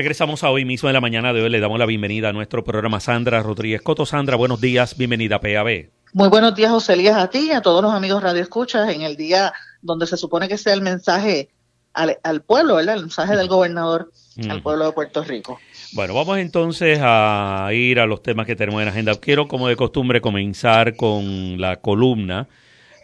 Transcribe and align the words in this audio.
Regresamos 0.00 0.44
a 0.44 0.50
hoy 0.50 0.64
mismo 0.64 0.88
en 0.88 0.94
la 0.94 1.02
mañana 1.02 1.34
de 1.34 1.42
hoy. 1.42 1.50
Le 1.50 1.60
damos 1.60 1.78
la 1.78 1.84
bienvenida 1.84 2.30
a 2.30 2.32
nuestro 2.32 2.64
programa 2.64 3.00
Sandra 3.00 3.42
Rodríguez 3.42 3.82
Coto. 3.82 4.06
Sandra, 4.06 4.34
buenos 4.34 4.58
días, 4.58 4.96
bienvenida 4.96 5.36
a 5.36 5.40
PAB. 5.42 5.90
Muy 6.14 6.28
buenos 6.30 6.54
días, 6.54 6.70
José 6.70 6.94
Elías, 6.94 7.16
a 7.16 7.28
ti 7.28 7.48
y 7.48 7.50
a 7.50 7.60
todos 7.60 7.82
los 7.82 7.92
amigos 7.92 8.22
Radio 8.22 8.40
Escuchas 8.40 8.88
en 8.94 9.02
el 9.02 9.14
día 9.14 9.52
donde 9.82 10.06
se 10.06 10.16
supone 10.16 10.48
que 10.48 10.56
sea 10.56 10.72
el 10.72 10.80
mensaje 10.80 11.50
al, 11.92 12.40
pueblo, 12.40 12.76
¿verdad? 12.76 12.94
El 12.94 13.02
mensaje 13.02 13.36
del 13.36 13.46
gobernador 13.46 14.10
al 14.48 14.62
pueblo 14.62 14.86
de 14.86 14.92
Puerto 14.92 15.22
Rico. 15.22 15.60
Bueno, 15.92 16.14
vamos 16.14 16.38
entonces 16.38 16.98
a 17.02 17.68
ir 17.74 18.00
a 18.00 18.06
los 18.06 18.22
temas 18.22 18.46
que 18.46 18.56
tenemos 18.56 18.80
en 18.80 18.88
agenda. 18.88 19.14
Quiero, 19.16 19.48
como 19.48 19.68
de 19.68 19.76
costumbre, 19.76 20.22
comenzar 20.22 20.96
con 20.96 21.60
la 21.60 21.76
columna 21.76 22.48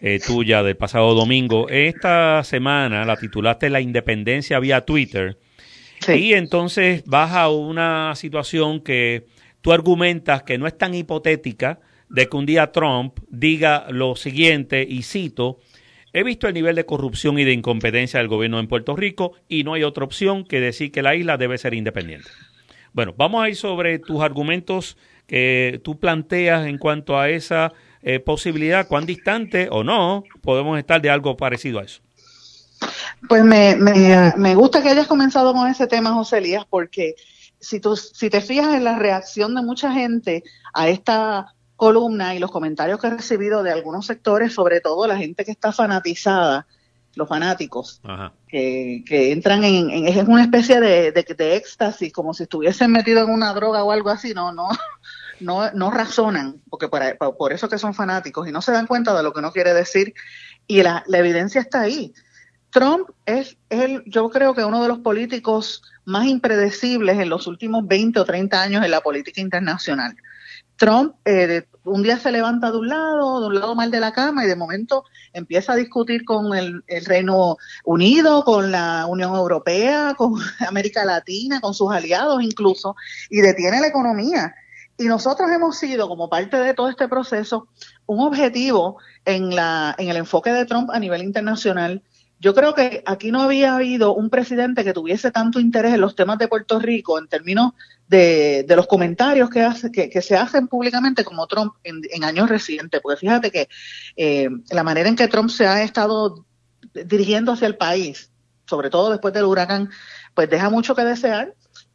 eh, 0.01 0.19
tuya 0.27 0.63
del 0.63 0.79
pasado 0.79 1.13
domingo. 1.13 1.69
Esta 1.69 2.43
semana 2.43 3.05
la 3.05 3.17
titulaste 3.17 3.69
La 3.69 3.83
Independencia 3.83 4.59
vía 4.61 4.87
Twitter. 4.87 5.37
Y 6.09 6.35
entonces 6.35 7.03
vas 7.07 7.33
a 7.33 7.49
una 7.49 8.15
situación 8.15 8.81
que 8.81 9.27
tú 9.61 9.73
argumentas 9.73 10.43
que 10.43 10.59
no 10.59 10.67
es 10.67 10.77
tan 10.77 10.95
hipotética 10.95 11.81
de 12.09 12.29
que 12.29 12.37
un 12.37 12.47
día 12.47 12.71
Trump 12.73 13.19
diga 13.29 13.87
lo 13.91 14.15
siguiente, 14.15 14.87
y 14.89 15.03
cito, 15.03 15.59
he 16.13 16.23
visto 16.23 16.47
el 16.47 16.55
nivel 16.55 16.77
de 16.77 16.87
corrupción 16.87 17.39
y 17.39 17.45
de 17.45 17.53
incompetencia 17.53 18.21
del 18.21 18.29
gobierno 18.29 18.61
en 18.61 18.69
Puerto 18.69 18.95
Rico 18.97 19.33
y 19.49 19.65
no 19.65 19.75
hay 19.75 19.83
otra 19.83 20.05
opción 20.05 20.45
que 20.45 20.61
decir 20.61 20.93
que 20.93 21.03
la 21.03 21.15
isla 21.15 21.37
debe 21.37 21.59
ser 21.59 21.75
independiente. 21.75 22.29
Bueno, 22.93 23.15
vamos 23.17 23.45
a 23.45 23.49
ir 23.49 23.57
sobre 23.57 23.99
tus 23.99 24.23
argumentos 24.23 24.97
que 25.27 25.81
tú 25.83 25.99
planteas 25.99 26.67
en 26.67 26.79
cuanto 26.79 27.19
a 27.19 27.29
esa 27.29 27.73
eh, 28.03 28.21
posibilidad, 28.21 28.87
cuán 28.87 29.05
distante 29.05 29.69
o 29.71 29.85
no 29.85 30.25
podemos 30.41 30.79
estar 30.79 31.03
de 31.03 31.11
algo 31.11 31.37
parecido 31.37 31.81
a 31.81 31.85
eso. 31.85 32.06
Pues 33.29 33.45
me, 33.45 33.77
me, 33.77 34.33
me, 34.37 34.55
gusta 34.55 34.83
que 34.83 34.91
hayas 34.91 35.07
comenzado 35.07 35.53
con 35.53 35.69
ese 35.69 35.87
tema, 35.87 36.13
José 36.13 36.39
Elías, 36.39 36.65
porque 36.69 37.17
si, 37.59 37.81
tú, 37.81 37.97
si 37.97 38.31
te 38.31 38.41
fijas 38.41 38.75
en 38.75 38.85
la 38.85 38.99
reacción 38.99 39.55
de 39.55 39.63
mucha 39.63 39.93
gente 39.93 40.45
a 40.73 40.89
esta 40.89 41.55
columna 41.77 42.35
y 42.35 42.39
los 42.39 42.51
comentarios 42.51 43.01
que 43.01 43.09
he 43.09 43.11
recibido 43.11 43.63
de 43.63 43.73
algunos 43.73 44.07
sectores, 44.07 44.55
sobre 44.55 44.81
todo 44.81 45.07
la 45.07 45.17
gente 45.17 45.45
que 45.45 45.51
está 45.51 45.73
fanatizada, 45.73 46.67
los 47.15 47.29
fanáticos, 47.29 48.01
que, 48.47 49.03
que, 49.07 49.33
entran 49.33 49.65
en, 49.65 50.07
es 50.07 50.29
una 50.29 50.43
especie 50.43 50.81
de, 50.81 51.13
de, 51.13 51.57
éxtasis, 51.57 52.13
como 52.13 52.35
si 52.35 52.43
estuviesen 52.43 52.93
metidos 52.93 53.27
en 53.27 53.35
una 53.35 53.55
droga 53.55 53.85
o 53.85 53.91
algo 53.91 54.11
así, 54.11 54.35
no, 54.35 54.53
no, 54.53 54.69
no, 55.41 55.71
no 55.73 55.91
razonan, 55.91 56.61
porque 56.69 56.89
por, 56.89 57.03
por 57.37 57.53
eso 57.55 57.71
que 57.71 57.79
son 57.79 57.95
fanáticos 57.95 58.47
y 58.47 58.53
no 58.53 58.61
se 58.61 58.73
dan 58.73 58.87
cuenta 58.87 59.17
de 59.17 59.23
lo 59.23 59.33
que 59.33 59.41
uno 59.41 59.53
quiere 59.53 59.73
decir 59.73 60.15
y 60.67 60.83
la, 60.83 61.05
la 61.07 61.19
evidencia 61.19 61.61
está 61.61 61.81
ahí. 61.81 62.13
Trump 62.77 63.09
es, 63.25 63.57
el, 63.71 64.03
yo 64.05 64.29
creo 64.29 64.55
que 64.55 64.63
uno 64.63 64.83
de 64.83 64.89
los 64.89 64.99
políticos 64.99 65.81
más 66.05 66.27
impredecibles 66.27 67.19
en 67.19 67.31
los 67.31 67.47
últimos 67.47 67.89
20 67.89 68.21
o 68.21 68.25
30 68.27 68.61
años 68.61 68.85
en 68.85 68.91
la 68.91 69.01
política 69.01 69.41
internacional. 69.41 70.15
Trump 70.77 71.15
eh, 71.25 71.67
un 71.85 72.03
día 72.03 72.19
se 72.19 72.31
levanta 72.31 72.71
de 72.71 72.77
un 72.77 72.89
lado, 72.89 73.41
de 73.41 73.47
un 73.47 73.55
lado 73.55 73.75
mal 73.75 73.91
de 73.91 73.99
la 73.99 74.13
cama 74.13 74.45
y 74.45 74.47
de 74.47 74.57
momento 74.57 75.05
empieza 75.33 75.73
a 75.73 75.77
discutir 75.77 76.27
con 76.27 76.55
el, 76.55 76.85
Reino 77.07 77.57
Unido, 77.87 78.45
con 78.45 78.71
la 78.71 79.07
Unión 79.07 79.35
Europea, 79.35 80.13
con 80.19 80.35
América 80.69 81.03
Latina, 81.07 81.63
con 81.63 81.73
sus 81.73 81.91
aliados 81.91 82.43
incluso, 82.43 82.95
y 83.31 83.41
detiene 83.41 83.81
la 83.81 83.87
economía. 83.87 84.55
Y 84.99 85.07
nosotros 85.07 85.51
hemos 85.51 85.79
sido, 85.79 86.09
como 86.09 86.29
parte 86.29 86.59
de 86.59 86.75
todo 86.75 86.91
este 86.91 87.09
proceso, 87.09 87.69
un 88.05 88.21
objetivo 88.21 88.99
en, 89.25 89.57
la, 89.57 89.95
en 89.97 90.11
el 90.11 90.19
enfoque 90.19 90.53
de 90.53 90.67
Trump 90.67 90.91
a 90.91 90.99
nivel 90.99 91.23
internacional 91.23 92.03
yo 92.47 92.55
creo 92.55 92.75
que 92.75 93.03
aquí 93.07 93.33
no 93.33 93.43
había 93.43 93.75
habido 93.75 94.15
un 94.15 94.31
presidente 94.31 94.85
que 94.85 94.93
tuviese 94.93 95.33
tanto 95.33 95.59
interés 95.59 95.95
en 95.95 96.01
los 96.01 96.15
temas 96.15 96.39
de 96.39 96.47
Puerto 96.47 96.79
Rico 96.79 97.19
en 97.19 97.27
términos 97.27 97.73
de, 98.07 98.63
de 98.63 98.77
los 98.77 98.87
comentarios 98.87 99.51
que, 99.51 99.63
hace, 99.63 99.91
que, 99.91 100.23
se 100.23 100.37
hacen 100.37 100.69
públicamente 100.69 101.25
como 101.25 101.49
Trump 101.49 101.75
en, 101.83 102.23
años 102.23 102.49
recientes. 102.49 103.01
Porque 103.01 103.19
fíjate 103.19 103.51
que 103.51 103.69
eh, 104.17 104.49
la 104.71 104.85
manera 104.85 105.09
en 105.09 105.17
que 105.17 105.27
Trump 105.27 105.51
se 105.51 105.67
ha 105.67 105.83
estado 105.83 106.47
dirigiendo 106.95 107.51
hacia 107.51 107.67
el 107.67 107.77
país, 107.77 108.31
sobre 108.65 108.91
todo 108.91 109.11
después 109.11 109.35
del 109.35 109.47
huracán, 109.47 109.91
pues 110.33 110.49
deja 110.49 110.71
mucho 110.71 110.95
que 110.95 111.03
desear. 111.03 111.53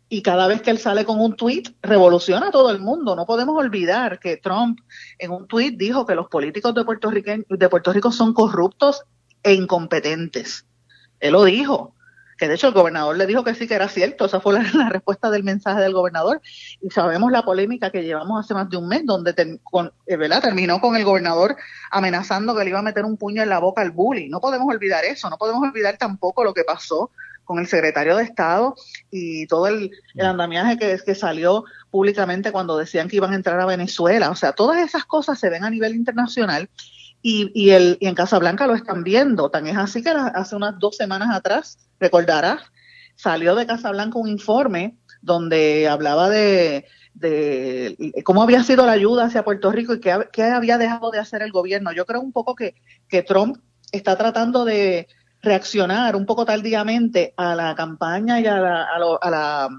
Y 0.10 0.22
cada 0.22 0.48
vez 0.48 0.62
que 0.62 0.72
él 0.72 0.80
sale 0.80 1.06
con 1.06 1.22
un 1.22 1.38
tuit, 1.38 1.70
revoluciona 1.82 2.50
a 2.50 2.52
todo 2.52 2.72
el 2.72 2.82
mundo. 2.82 3.16
No 3.16 3.26
podemos 3.26 3.58
olvidar 3.58 4.20
que 4.20 4.36
Trump 4.36 4.82
en 5.18 5.32
un 5.32 5.48
tuit 5.48 5.78
dijo 5.78 6.06
que 6.06 6.16
los 6.16 6.28
políticos 6.28 6.76
de 6.76 6.84
Puerto, 6.84 7.10
Rico, 7.10 7.32
de 7.48 7.70
Puerto 7.70 7.94
Rico 7.94 8.12
son 8.12 8.34
corruptos 8.34 9.06
e 9.44 9.54
incompetentes. 9.54 10.66
Él 11.20 11.34
lo 11.34 11.44
dijo, 11.44 11.94
que 12.42 12.48
de 12.48 12.56
hecho 12.56 12.70
el 12.70 12.74
gobernador 12.74 13.16
le 13.16 13.28
dijo 13.28 13.44
que 13.44 13.54
sí 13.54 13.68
que 13.68 13.76
era 13.76 13.88
cierto, 13.88 14.26
esa 14.26 14.42
fue 14.42 14.56
la, 14.56 14.64
respuesta 14.90 15.30
del 15.30 15.44
mensaje 15.44 15.80
del 15.80 15.94
gobernador, 15.94 16.42
y 16.82 16.90
sabemos 16.90 17.32
la 17.32 17.44
polémica 17.44 17.92
que 17.92 18.04
llevamos 18.04 18.44
hace 18.44 18.56
más 18.56 18.68
de 18.68 18.78
un 18.78 18.88
mes, 18.88 19.06
donde 19.06 19.36
eh, 20.08 20.18
¿verdad? 20.18 20.42
terminó 20.42 20.82
con 20.82 20.96
el 20.96 21.04
gobernador 21.04 21.56
amenazando 21.92 22.56
que 22.56 22.64
le 22.64 22.72
iba 22.72 22.80
a 22.80 22.82
meter 22.82 23.06
un 23.06 23.16
puño 23.16 23.44
en 23.44 23.50
la 23.50 23.60
boca 23.60 23.84
al 23.84 23.92
bully. 23.92 24.28
No 24.28 24.42
podemos 24.42 24.68
olvidar 24.74 25.06
eso, 25.06 25.30
no 25.30 25.38
podemos 25.38 25.62
olvidar 25.62 25.98
tampoco 25.98 26.44
lo 26.44 26.56
que 26.56 26.64
pasó 26.64 27.12
con 27.44 27.60
el 27.60 27.68
secretario 27.68 28.18
de 28.18 28.24
Estado 28.24 28.74
y 29.12 29.46
todo 29.46 29.68
el, 29.68 29.92
andamiaje 30.20 30.80
que, 30.80 30.98
que 31.06 31.14
salió 31.14 31.66
públicamente 31.92 32.52
cuando 32.52 32.76
decían 32.76 33.08
que 33.08 33.18
iban 33.18 33.34
a 33.34 33.36
entrar 33.36 33.60
a 33.60 33.68
Venezuela. 33.68 34.32
O 34.32 34.36
sea, 34.36 34.54
todas 34.54 34.80
esas 34.80 35.06
cosas 35.06 35.38
se 35.38 35.52
ven 35.52 35.64
a 35.64 35.70
nivel 35.70 35.94
internacional 35.94 36.70
y, 37.22 37.52
y, 37.54 37.72
el, 37.72 37.98
y 38.00 38.08
en 38.08 38.16
Casablanca 38.16 38.68
lo 38.68 38.76
están 38.76 39.04
viendo. 39.04 39.50
Tan 39.50 39.68
es 39.68 39.78
así 39.78 40.02
que 40.04 40.10
hace 40.10 40.56
unas 40.56 40.80
dos 40.80 40.98
semanas 40.98 41.30
atrás, 41.34 41.78
recordarás, 42.00 42.62
salió 43.16 43.56
de 43.56 43.68
Casablanca 43.68 44.18
un 44.18 44.28
informe 44.28 44.98
donde 45.22 45.88
hablaba 45.88 46.30
de, 46.30 46.86
de 47.14 48.14
cómo 48.24 48.42
había 48.44 48.64
sido 48.64 48.86
la 48.86 48.94
ayuda 48.94 49.26
hacia 49.26 49.44
Puerto 49.44 49.72
Rico 49.72 49.94
y 49.94 50.00
qué, 50.00 50.28
qué, 50.32 50.44
había 50.44 50.78
dejado 50.78 51.12
de 51.12 51.20
hacer 51.20 51.42
el 51.44 51.52
gobierno. 51.52 51.92
Yo 51.92 52.06
creo 52.06 52.22
un 52.22 52.32
poco 52.32 52.56
que, 52.56 52.76
que 53.08 53.22
Trump 53.22 53.58
está 53.92 54.18
tratando 54.18 54.66
de 54.66 55.08
reaccionar 55.42 56.16
un 56.16 56.26
poco 56.26 56.46
tardíamente 56.46 57.34
a 57.38 57.56
la 57.56 57.76
campaña 57.76 58.40
y 58.40 58.46
a 58.46 58.58
la, 58.58 58.84
a, 58.84 59.30
la, 59.30 59.70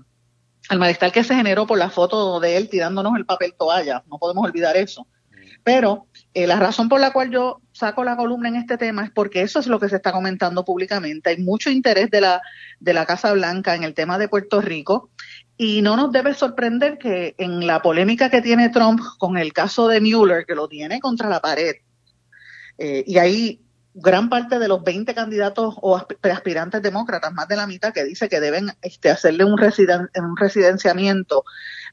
al 0.68 0.78
malestar 0.78 1.12
que 1.12 1.24
se 1.24 1.34
generó 1.34 1.66
por 1.66 1.78
la 1.78 1.90
foto 1.90 2.40
de 2.40 2.56
él 2.56 2.68
tirándonos 2.68 3.16
el 3.16 3.26
papel 3.26 3.54
toalla. 3.58 4.02
No 4.08 4.18
podemos 4.18 4.44
olvidar 4.44 4.76
eso. 4.76 5.06
Pero 5.64 6.06
eh, 6.34 6.46
la 6.46 6.56
razón 6.56 6.88
por 6.88 7.00
la 7.00 7.12
cual 7.12 7.30
yo 7.30 7.60
saco 7.72 8.04
la 8.04 8.16
columna 8.16 8.48
en 8.48 8.56
este 8.56 8.78
tema 8.78 9.04
es 9.04 9.10
porque 9.10 9.42
eso 9.42 9.60
es 9.60 9.66
lo 9.66 9.78
que 9.78 9.90
se 9.90 9.96
está 9.96 10.12
comentando 10.12 10.64
públicamente. 10.64 11.30
Hay 11.30 11.38
mucho 11.38 11.70
interés 11.70 12.10
de 12.10 12.22
la, 12.22 12.40
de 12.80 12.94
la 12.94 13.04
Casa 13.04 13.32
Blanca 13.32 13.74
en 13.74 13.82
el 13.82 13.92
tema 13.92 14.18
de 14.18 14.28
Puerto 14.28 14.60
Rico 14.62 15.10
y 15.58 15.82
no 15.82 15.96
nos 15.96 16.10
debe 16.10 16.32
sorprender 16.32 16.96
que 16.96 17.34
en 17.36 17.66
la 17.66 17.82
polémica 17.82 18.30
que 18.30 18.40
tiene 18.40 18.70
Trump 18.70 19.00
con 19.18 19.36
el 19.36 19.52
caso 19.52 19.88
de 19.88 20.00
Mueller, 20.00 20.46
que 20.46 20.54
lo 20.54 20.68
tiene 20.68 21.00
contra 21.00 21.28
la 21.28 21.40
pared, 21.40 21.74
eh, 22.78 23.04
y 23.06 23.18
hay 23.18 23.60
gran 23.94 24.30
parte 24.30 24.58
de 24.58 24.68
los 24.68 24.82
20 24.82 25.14
candidatos 25.14 25.74
o 25.82 26.00
aspirantes 26.22 26.80
demócratas, 26.80 27.32
más 27.34 27.46
de 27.46 27.56
la 27.56 27.66
mitad, 27.66 27.92
que 27.92 28.04
dice 28.04 28.30
que 28.30 28.40
deben 28.40 28.70
este, 28.80 29.10
hacerle 29.10 29.44
un, 29.44 29.58
residen 29.58 30.08
un 30.16 30.36
residenciamiento, 30.36 31.44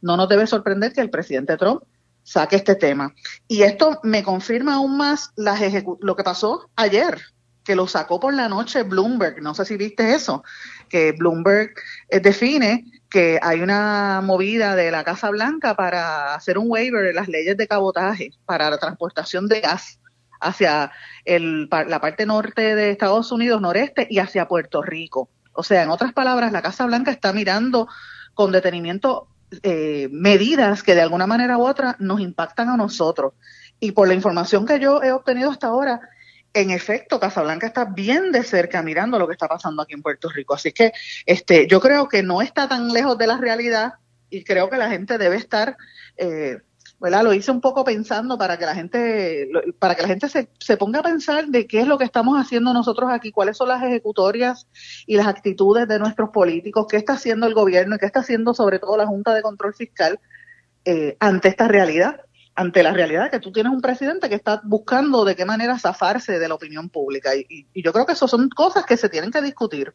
no 0.01 0.15
nos 0.15 0.29
debe 0.29 0.47
sorprender 0.47 0.93
que 0.93 1.01
el 1.01 1.09
presidente 1.09 1.57
Trump 1.57 1.83
saque 2.29 2.57
este 2.57 2.75
tema. 2.75 3.15
Y 3.47 3.63
esto 3.63 3.99
me 4.03 4.21
confirma 4.21 4.75
aún 4.75 4.97
más 4.97 5.31
las 5.35 5.59
lo 6.01 6.15
que 6.15 6.23
pasó 6.23 6.69
ayer, 6.75 7.19
que 7.63 7.75
lo 7.75 7.87
sacó 7.87 8.19
por 8.19 8.35
la 8.35 8.47
noche 8.47 8.83
Bloomberg. 8.83 9.41
No 9.41 9.55
sé 9.55 9.65
si 9.65 9.77
viste 9.77 10.13
eso, 10.13 10.43
que 10.89 11.13
Bloomberg 11.13 11.73
eh, 12.07 12.19
define 12.19 12.85
que 13.09 13.39
hay 13.41 13.61
una 13.61 14.21
movida 14.23 14.75
de 14.75 14.91
la 14.91 15.03
Casa 15.03 15.31
Blanca 15.31 15.73
para 15.73 16.35
hacer 16.35 16.59
un 16.59 16.69
waiver 16.69 17.03
de 17.03 17.13
las 17.13 17.27
leyes 17.27 17.57
de 17.57 17.67
cabotaje 17.67 18.29
para 18.45 18.69
la 18.69 18.77
transportación 18.77 19.47
de 19.47 19.61
gas 19.61 19.99
hacia 20.39 20.91
el, 21.25 21.67
la 21.87 21.99
parte 21.99 22.27
norte 22.27 22.75
de 22.75 22.91
Estados 22.91 23.31
Unidos, 23.31 23.59
noreste, 23.59 24.05
y 24.07 24.19
hacia 24.19 24.47
Puerto 24.47 24.83
Rico. 24.83 25.31
O 25.53 25.63
sea, 25.63 25.81
en 25.81 25.89
otras 25.89 26.13
palabras, 26.13 26.51
la 26.51 26.61
Casa 26.61 26.85
Blanca 26.85 27.09
está 27.09 27.33
mirando 27.33 27.87
con 28.35 28.51
detenimiento 28.51 29.27
eh, 29.63 30.09
medidas 30.11 30.83
que 30.83 30.95
de 30.95 31.01
alguna 31.01 31.27
manera 31.27 31.57
u 31.57 31.65
otra 31.65 31.95
nos 31.99 32.19
impactan 32.19 32.69
a 32.69 32.77
nosotros. 32.77 33.33
Y 33.79 33.91
por 33.91 34.07
la 34.07 34.13
información 34.13 34.65
que 34.65 34.79
yo 34.79 35.01
he 35.01 35.11
obtenido 35.11 35.51
hasta 35.51 35.67
ahora, 35.67 36.01
en 36.53 36.71
efecto, 36.71 37.19
Casablanca 37.19 37.67
está 37.67 37.85
bien 37.85 38.31
de 38.31 38.43
cerca 38.43 38.81
mirando 38.81 39.19
lo 39.19 39.27
que 39.27 39.33
está 39.33 39.47
pasando 39.47 39.81
aquí 39.81 39.93
en 39.93 40.01
Puerto 40.01 40.29
Rico. 40.29 40.55
Así 40.55 40.71
que 40.71 40.91
este, 41.25 41.67
yo 41.67 41.79
creo 41.79 42.07
que 42.07 42.23
no 42.23 42.41
está 42.41 42.67
tan 42.67 42.89
lejos 42.89 43.17
de 43.17 43.27
la 43.27 43.37
realidad 43.37 43.93
y 44.29 44.43
creo 44.43 44.69
que 44.69 44.77
la 44.77 44.89
gente 44.89 45.17
debe 45.17 45.35
estar 45.35 45.77
eh, 46.17 46.59
lo 46.99 47.33
hice 47.33 47.51
un 47.51 47.61
poco 47.61 47.83
pensando 47.83 48.37
para 48.37 48.57
que 48.57 48.65
la 48.65 48.75
gente, 48.75 49.49
para 49.79 49.95
que 49.95 50.01
la 50.01 50.07
gente 50.09 50.27
se, 50.27 50.49
se 50.59 50.77
ponga 50.77 50.99
a 50.99 51.03
pensar 51.03 51.47
de 51.47 51.65
qué 51.65 51.81
es 51.81 51.87
lo 51.87 51.97
que 51.97 52.03
estamos 52.03 52.37
haciendo 52.39 52.73
nosotros 52.73 53.09
aquí, 53.11 53.31
cuáles 53.31 53.57
son 53.57 53.69
las 53.69 53.81
ejecutorias 53.83 54.67
y 55.07 55.15
las 55.15 55.27
actitudes 55.27 55.87
de 55.87 55.99
nuestros 55.99 56.29
políticos, 56.29 56.87
qué 56.89 56.97
está 56.97 57.13
haciendo 57.13 57.47
el 57.47 57.53
gobierno 57.53 57.95
y 57.95 57.99
qué 57.99 58.05
está 58.05 58.19
haciendo 58.19 58.53
sobre 58.53 58.79
todo 58.79 58.97
la 58.97 59.07
Junta 59.07 59.33
de 59.33 59.41
Control 59.41 59.73
Fiscal 59.73 60.19
eh, 60.83 61.15
ante 61.19 61.47
esta 61.47 61.67
realidad, 61.67 62.21
ante 62.55 62.83
la 62.83 62.91
realidad 62.91 63.31
que 63.31 63.39
tú 63.39 63.51
tienes 63.51 63.71
un 63.71 63.81
presidente 63.81 64.27
que 64.27 64.35
está 64.35 64.61
buscando 64.65 65.23
de 65.23 65.35
qué 65.35 65.45
manera 65.45 65.79
zafarse 65.79 66.37
de 66.37 66.47
la 66.49 66.55
opinión 66.55 66.89
pública. 66.89 67.33
Y, 67.35 67.67
y 67.73 67.83
yo 67.83 67.93
creo 67.93 68.05
que 68.05 68.13
eso 68.13 68.27
son 68.27 68.49
cosas 68.49 68.85
que 68.85 68.97
se 68.97 69.07
tienen 69.07 69.31
que 69.31 69.41
discutir. 69.41 69.93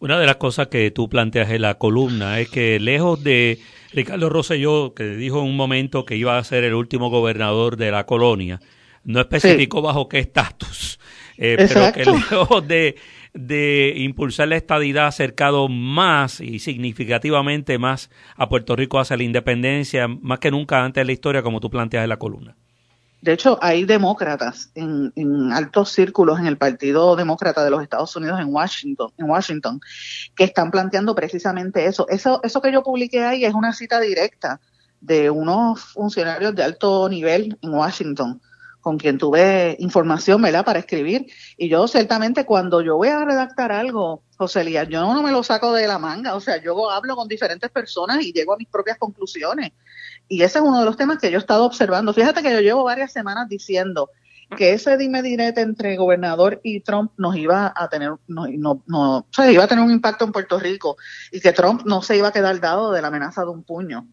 Una 0.00 0.18
de 0.18 0.24
las 0.24 0.36
cosas 0.36 0.68
que 0.68 0.90
tú 0.90 1.10
planteas 1.10 1.50
en 1.50 1.60
la 1.60 1.74
columna 1.74 2.40
es 2.40 2.48
que 2.48 2.80
lejos 2.80 3.22
de 3.22 3.58
Ricardo 3.92 4.30
Rosselló, 4.30 4.94
que 4.94 5.04
dijo 5.04 5.40
en 5.40 5.48
un 5.48 5.56
momento 5.56 6.06
que 6.06 6.16
iba 6.16 6.38
a 6.38 6.44
ser 6.44 6.64
el 6.64 6.72
último 6.72 7.10
gobernador 7.10 7.76
de 7.76 7.90
la 7.90 8.06
colonia, 8.06 8.60
no 9.04 9.20
especificó 9.20 9.82
bajo 9.82 10.08
qué 10.08 10.18
estatus, 10.20 10.98
eh, 11.36 11.56
pero 11.68 11.92
que 11.92 12.04
lejos 12.06 12.66
de, 12.66 12.96
de 13.34 13.92
impulsar 13.98 14.48
la 14.48 14.56
estadidad 14.56 15.06
acercado 15.06 15.68
más 15.68 16.40
y 16.40 16.60
significativamente 16.60 17.76
más 17.76 18.10
a 18.36 18.48
Puerto 18.48 18.76
Rico 18.76 19.00
hacia 19.00 19.18
la 19.18 19.24
independencia, 19.24 20.08
más 20.08 20.38
que 20.38 20.50
nunca 20.50 20.82
antes 20.82 21.02
de 21.02 21.04
la 21.04 21.12
historia, 21.12 21.42
como 21.42 21.60
tú 21.60 21.68
planteas 21.68 22.04
en 22.04 22.08
la 22.08 22.16
columna. 22.16 22.56
De 23.20 23.32
hecho, 23.32 23.58
hay 23.60 23.84
demócratas 23.84 24.70
en, 24.74 25.12
altos 25.52 25.92
círculos 25.92 26.38
en 26.38 26.46
el 26.46 26.56
Partido 26.56 27.16
Demócrata 27.16 27.62
de 27.62 27.70
los 27.70 27.82
Estados 27.82 28.16
Unidos 28.16 28.40
en 28.40 28.52
Washington, 28.52 29.12
en 29.18 29.28
Washington, 29.28 29.80
que 30.34 30.44
están 30.44 30.70
planteando 30.70 31.14
precisamente 31.14 31.84
eso. 31.84 32.08
Eso, 32.08 32.40
eso 32.42 32.62
que 32.62 32.72
yo 32.72 32.82
publiqué 32.82 33.24
ahí 33.24 33.44
es 33.44 33.52
una 33.52 33.74
cita 33.74 34.00
directa 34.00 34.60
de 35.00 35.30
unos 35.30 35.80
funcionarios 35.80 36.54
de 36.54 36.62
alto 36.62 37.08
nivel 37.08 37.58
en 37.60 37.74
Washington 37.74 38.40
con 38.80 38.98
quien 38.98 39.18
tuve 39.18 39.76
información, 39.78 40.40
¿verdad?, 40.42 40.64
para 40.64 40.78
escribir. 40.78 41.26
Y 41.56 41.68
yo 41.68 41.86
ciertamente 41.86 42.44
cuando 42.44 42.80
yo 42.80 42.96
voy 42.96 43.08
a 43.08 43.24
redactar 43.24 43.72
algo, 43.72 44.22
José 44.36 44.62
Elías, 44.62 44.88
yo 44.88 45.00
no 45.00 45.22
me 45.22 45.32
lo 45.32 45.42
saco 45.42 45.72
de 45.72 45.86
la 45.86 45.98
manga, 45.98 46.34
o 46.34 46.40
sea, 46.40 46.56
yo 46.62 46.90
hablo 46.90 47.14
con 47.16 47.28
diferentes 47.28 47.70
personas 47.70 48.22
y 48.22 48.32
llego 48.32 48.54
a 48.54 48.56
mis 48.56 48.68
propias 48.68 48.98
conclusiones. 48.98 49.72
Y 50.28 50.42
ese 50.42 50.58
es 50.58 50.64
uno 50.64 50.78
de 50.80 50.86
los 50.86 50.96
temas 50.96 51.18
que 51.18 51.30
yo 51.30 51.38
he 51.38 51.40
estado 51.40 51.64
observando. 51.64 52.14
Fíjate 52.14 52.42
que 52.42 52.52
yo 52.52 52.60
llevo 52.60 52.84
varias 52.84 53.12
semanas 53.12 53.48
diciendo 53.48 54.10
que 54.56 54.72
ese 54.72 54.96
dime 54.96 55.22
direte 55.22 55.60
entre 55.60 55.96
gobernador 55.96 56.60
y 56.62 56.80
Trump 56.80 57.12
nos 57.16 57.36
iba 57.36 57.72
a 57.74 57.88
tener, 57.88 58.14
no, 58.26 58.46
no, 58.48 58.82
no, 58.86 59.18
o 59.18 59.26
sea, 59.30 59.50
iba 59.50 59.64
a 59.64 59.68
tener 59.68 59.84
un 59.84 59.92
impacto 59.92 60.24
en 60.24 60.32
Puerto 60.32 60.58
Rico 60.58 60.96
y 61.30 61.40
que 61.40 61.52
Trump 61.52 61.82
no 61.84 62.02
se 62.02 62.16
iba 62.16 62.28
a 62.28 62.32
quedar 62.32 62.58
dado 62.60 62.92
de 62.92 63.02
la 63.02 63.08
amenaza 63.08 63.42
de 63.42 63.50
un 63.50 63.62
puño. 63.62 64.08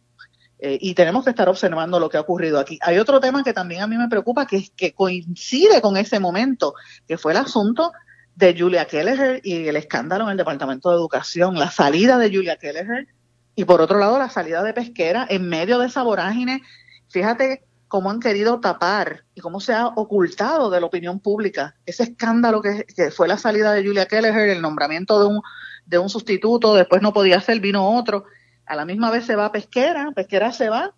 Eh, 0.59 0.77
y 0.81 0.95
tenemos 0.95 1.23
que 1.23 1.29
estar 1.29 1.47
observando 1.49 1.99
lo 1.99 2.09
que 2.09 2.17
ha 2.17 2.21
ocurrido 2.21 2.59
aquí. 2.59 2.79
Hay 2.81 2.97
otro 2.97 3.19
tema 3.19 3.43
que 3.43 3.53
también 3.53 3.81
a 3.81 3.87
mí 3.87 3.95
me 3.97 4.07
preocupa, 4.07 4.47
que, 4.47 4.67
que 4.75 4.93
coincide 4.93 5.81
con 5.81 5.97
ese 5.97 6.19
momento, 6.19 6.73
que 7.07 7.17
fue 7.17 7.33
el 7.33 7.37
asunto 7.37 7.91
de 8.35 8.55
Julia 8.57 8.85
Kelleher 8.85 9.41
y 9.43 9.67
el 9.67 9.75
escándalo 9.75 10.25
en 10.25 10.31
el 10.31 10.37
Departamento 10.37 10.89
de 10.89 10.95
Educación, 10.95 11.57
la 11.57 11.71
salida 11.71 12.17
de 12.17 12.29
Julia 12.29 12.57
Kelleher 12.57 13.07
y 13.55 13.65
por 13.65 13.81
otro 13.81 13.97
lado 13.97 14.19
la 14.19 14.29
salida 14.29 14.61
de 14.61 14.73
Pesquera 14.73 15.25
en 15.27 15.49
medio 15.49 15.79
de 15.79 15.87
esa 15.87 16.03
vorágine. 16.03 16.61
Fíjate 17.09 17.63
cómo 17.87 18.11
han 18.11 18.19
querido 18.19 18.59
tapar 18.59 19.23
y 19.33 19.41
cómo 19.41 19.59
se 19.59 19.73
ha 19.73 19.87
ocultado 19.87 20.69
de 20.69 20.79
la 20.79 20.85
opinión 20.85 21.19
pública 21.19 21.75
ese 21.85 22.03
escándalo 22.03 22.61
que, 22.61 22.85
fue 23.09 23.27
la 23.27 23.39
salida 23.39 23.73
de 23.73 23.83
Julia 23.83 24.05
Kelleher, 24.05 24.49
el 24.49 24.61
nombramiento 24.61 25.19
de 25.19 25.27
un, 25.27 25.41
de 25.87 25.97
un 25.97 26.09
sustituto, 26.09 26.75
después 26.75 27.01
no 27.01 27.13
podía 27.13 27.41
ser, 27.41 27.59
vino 27.59 27.97
otro 27.97 28.25
a 28.67 28.75
la 28.75 28.85
misma 28.85 29.11
vez 29.11 29.25
se 29.25 29.35
va 29.35 29.45
a 29.45 29.51
Pesquera, 29.51 30.11
Pesquera 30.15 30.51
se 30.51 30.69
va. 30.69 30.93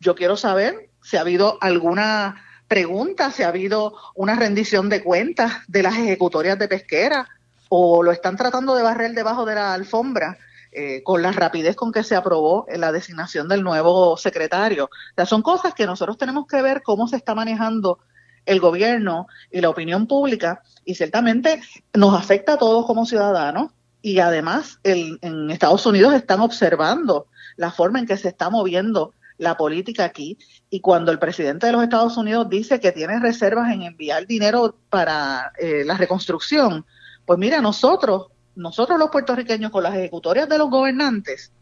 Yo 0.00 0.14
quiero 0.14 0.36
saber 0.36 0.90
si 1.02 1.16
ha 1.16 1.20
habido 1.20 1.58
alguna 1.60 2.42
pregunta, 2.68 3.30
si 3.30 3.42
ha 3.42 3.48
habido 3.48 3.94
una 4.14 4.36
rendición 4.36 4.88
de 4.88 5.02
cuentas 5.02 5.52
de 5.66 5.82
las 5.82 5.96
ejecutorias 5.96 6.58
de 6.58 6.68
Pesquera 6.68 7.28
o 7.68 8.02
lo 8.02 8.12
están 8.12 8.36
tratando 8.36 8.74
de 8.74 8.82
barrer 8.82 9.12
debajo 9.12 9.44
de 9.44 9.54
la 9.54 9.74
alfombra 9.74 10.38
eh, 10.72 11.02
con 11.02 11.22
la 11.22 11.32
rapidez 11.32 11.74
con 11.74 11.90
que 11.90 12.04
se 12.04 12.14
aprobó 12.14 12.66
la 12.72 12.92
designación 12.92 13.48
del 13.48 13.62
nuevo 13.62 14.16
secretario. 14.16 14.84
O 14.84 15.14
sea, 15.16 15.26
son 15.26 15.42
cosas 15.42 15.74
que 15.74 15.86
nosotros 15.86 16.16
tenemos 16.16 16.46
que 16.46 16.62
ver 16.62 16.82
cómo 16.82 17.08
se 17.08 17.16
está 17.16 17.34
manejando 17.34 17.98
el 18.46 18.60
gobierno 18.60 19.26
y 19.50 19.60
la 19.60 19.68
opinión 19.68 20.06
pública 20.06 20.62
y 20.84 20.94
ciertamente 20.94 21.60
nos 21.92 22.18
afecta 22.18 22.54
a 22.54 22.58
todos 22.58 22.86
como 22.86 23.04
ciudadanos 23.04 23.72
y 24.02 24.18
además 24.18 24.78
en 24.82 25.50
Estados 25.50 25.84
Unidos 25.86 26.14
están 26.14 26.40
observando 26.40 27.26
la 27.56 27.70
forma 27.70 27.98
en 27.98 28.06
que 28.06 28.16
se 28.16 28.28
está 28.28 28.50
moviendo 28.50 29.12
la 29.40 29.56
política 29.56 30.04
aquí 30.04 30.38
y 30.68 30.80
cuando 30.80 31.10
el 31.10 31.18
presidente 31.18 31.66
de 31.66 31.72
los 31.72 31.82
Estados 31.82 32.16
Unidos 32.18 32.48
dice 32.50 32.78
que 32.78 32.92
tiene 32.92 33.18
reservas 33.18 33.72
en 33.72 33.82
enviar 33.82 34.26
dinero 34.26 34.76
para 34.90 35.52
eh, 35.58 35.82
la 35.84 35.96
reconstrucción, 35.96 36.84
pues 37.24 37.38
mira, 37.38 37.62
nosotros, 37.62 38.26
nosotros 38.54 38.98
los 38.98 39.10
puertorriqueños 39.10 39.70
con 39.70 39.82
las 39.82 39.94
ejecutorias 39.94 40.48
de 40.48 40.58
los 40.58 40.68
gobernantes, 40.68 41.52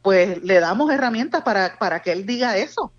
pues 0.00 0.42
le 0.44 0.60
damos 0.60 0.92
herramientas 0.92 1.42
para, 1.42 1.76
para 1.78 2.02
que 2.02 2.12
él 2.12 2.24
diga 2.24 2.56
eso. 2.56 2.92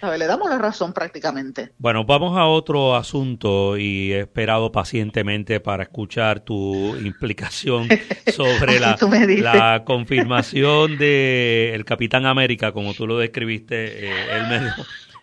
Le 0.00 0.26
damos 0.26 0.48
la 0.48 0.58
razón 0.58 0.92
prácticamente. 0.92 1.72
Bueno, 1.78 2.04
vamos 2.04 2.38
a 2.38 2.46
otro 2.46 2.94
asunto 2.94 3.76
y 3.76 4.12
he 4.12 4.20
esperado 4.20 4.70
pacientemente 4.70 5.58
para 5.58 5.82
escuchar 5.82 6.40
tu 6.40 6.96
implicación 6.96 7.88
sobre 8.32 8.78
la, 8.78 8.96
la, 9.40 9.84
confirmación 9.84 10.98
de 10.98 11.74
el 11.74 11.84
Capitán 11.84 12.26
América, 12.26 12.72
como 12.72 12.94
tú 12.94 13.06
lo 13.06 13.18
describiste, 13.18 14.08
eh, 14.08 14.72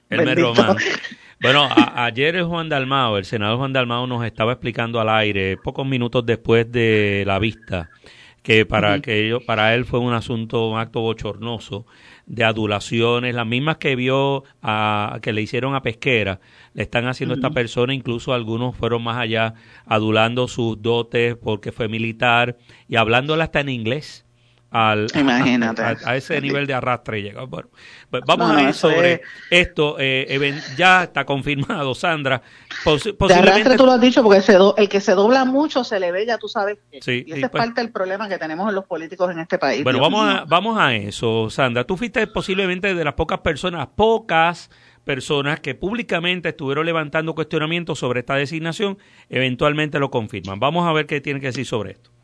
Elmer, 0.10 0.39
Román. 0.39 0.77
Bueno, 1.42 1.69
ayer 1.95 2.44
Juan 2.44 2.69
Dalmao, 2.69 3.18
el 3.18 3.25
senador 3.25 3.57
Juan 3.57 3.74
Dalmao 3.74 4.07
nos 4.07 4.25
estaba 4.25 4.54
explicando 4.54 5.00
al 5.00 5.10
aire, 5.10 5.57
pocos 5.57 5.86
minutos 5.86 6.25
después 6.25 6.72
de 6.72 7.24
la 7.25 7.39
vista, 7.39 7.89
que 8.45 8.63
para, 8.63 9.01
que 9.01 9.39
para 9.44 9.74
él 9.74 9.86
fue 9.86 10.00
un 10.00 10.13
asunto, 10.13 10.69
un 10.69 10.77
acto 10.77 11.01
bochornoso 11.01 11.88
de 12.27 12.44
adulaciones, 12.44 13.33
las 13.33 13.47
mismas 13.47 13.77
que 13.77 13.95
vio 13.95 14.44
a, 14.62 15.18
que 15.24 15.33
le 15.33 15.42
hicieron 15.42 15.74
a 15.74 15.81
Pesquera, 15.81 16.39
le 16.75 16.83
están 16.83 17.07
haciendo 17.07 17.33
a 17.33 17.38
esta 17.38 17.50
persona, 17.50 17.95
incluso 17.95 18.36
algunos 18.36 18.75
fueron 18.75 19.03
más 19.03 19.18
allá, 19.18 19.56
adulando 19.88 20.47
sus 20.47 20.80
dotes 20.80 21.36
porque 21.36 21.71
fue 21.71 21.88
militar 21.88 22.56
y 22.88 22.97
hablándole 22.97 23.42
hasta 23.42 23.62
en 23.62 23.69
inglés. 23.69 24.25
Al, 24.75 25.07
A, 26.04 26.18
ese 26.18 26.42
nivel 26.42 26.68
de 26.68 26.74
arrastre 26.74 27.22
llega. 27.22 27.45
Bueno, 27.45 27.69
pues 28.10 28.24
vamos 28.27 28.51
a 28.51 28.62
ir 28.62 28.74
sobre 28.74 29.22
esto. 29.50 29.95
Eh, 29.98 30.60
ya 30.75 31.04
está 31.04 31.25
confirmado, 31.25 31.95
Sandra. 31.95 32.42
de 32.83 33.33
arrastre 33.33 33.77
tú 33.77 33.86
lo 33.86 33.94
has 33.94 34.01
dicho 34.01 34.22
porque 34.22 34.44
el 34.75 34.89
que 34.89 35.00
se 35.00 35.13
dobla 35.13 35.45
mucho 35.45 35.86
se 35.86 35.98
le 35.98 36.12
ve, 36.12 36.25
ya 36.25 36.38
tú 36.38 36.50
sabes. 36.50 36.77
y 36.92 36.98
ese 36.98 37.19
es 37.22 37.39
pues 37.39 37.51
parte 37.51 37.80
del 37.80 37.89
problema 37.89 38.27
que 38.27 38.38
tenemos 38.38 38.68
en 38.68 38.75
los 38.75 38.83
políticos 38.83 39.31
en 39.31 39.39
este 39.39 39.57
país. 39.57 39.81
Bueno, 39.81 40.01
vamos 40.01 40.27
a, 40.27 40.44
vamos 40.44 40.77
a 40.77 40.94
eso, 40.94 41.50
Sandra. 41.50 41.86
Tú 41.86 41.95
fuiste 41.95 42.27
posiblemente 42.27 42.94
de 42.94 43.04
las 43.06 43.13
pocas 43.13 43.39
personas, 43.39 43.88
pocas 43.95 44.69
personas 45.06 45.62
que 45.62 45.75
públicamente 45.75 46.50
estuvieron 46.50 46.86
levantando 46.86 47.33
cuestionamientos 47.33 47.98
sobre 47.98 48.19
esta 48.19 48.36
designación, 48.36 48.98
eventualmente 49.30 50.00
lo 50.00 50.12
confirman. 50.12 50.60
Vamos 50.60 50.86
a 50.86 50.92
ver 50.92 51.06
qué 51.06 51.22
tienen 51.22 51.39
que 51.39 51.48
decir 51.48 51.66
sobre 51.66 51.92
esto 51.92 52.14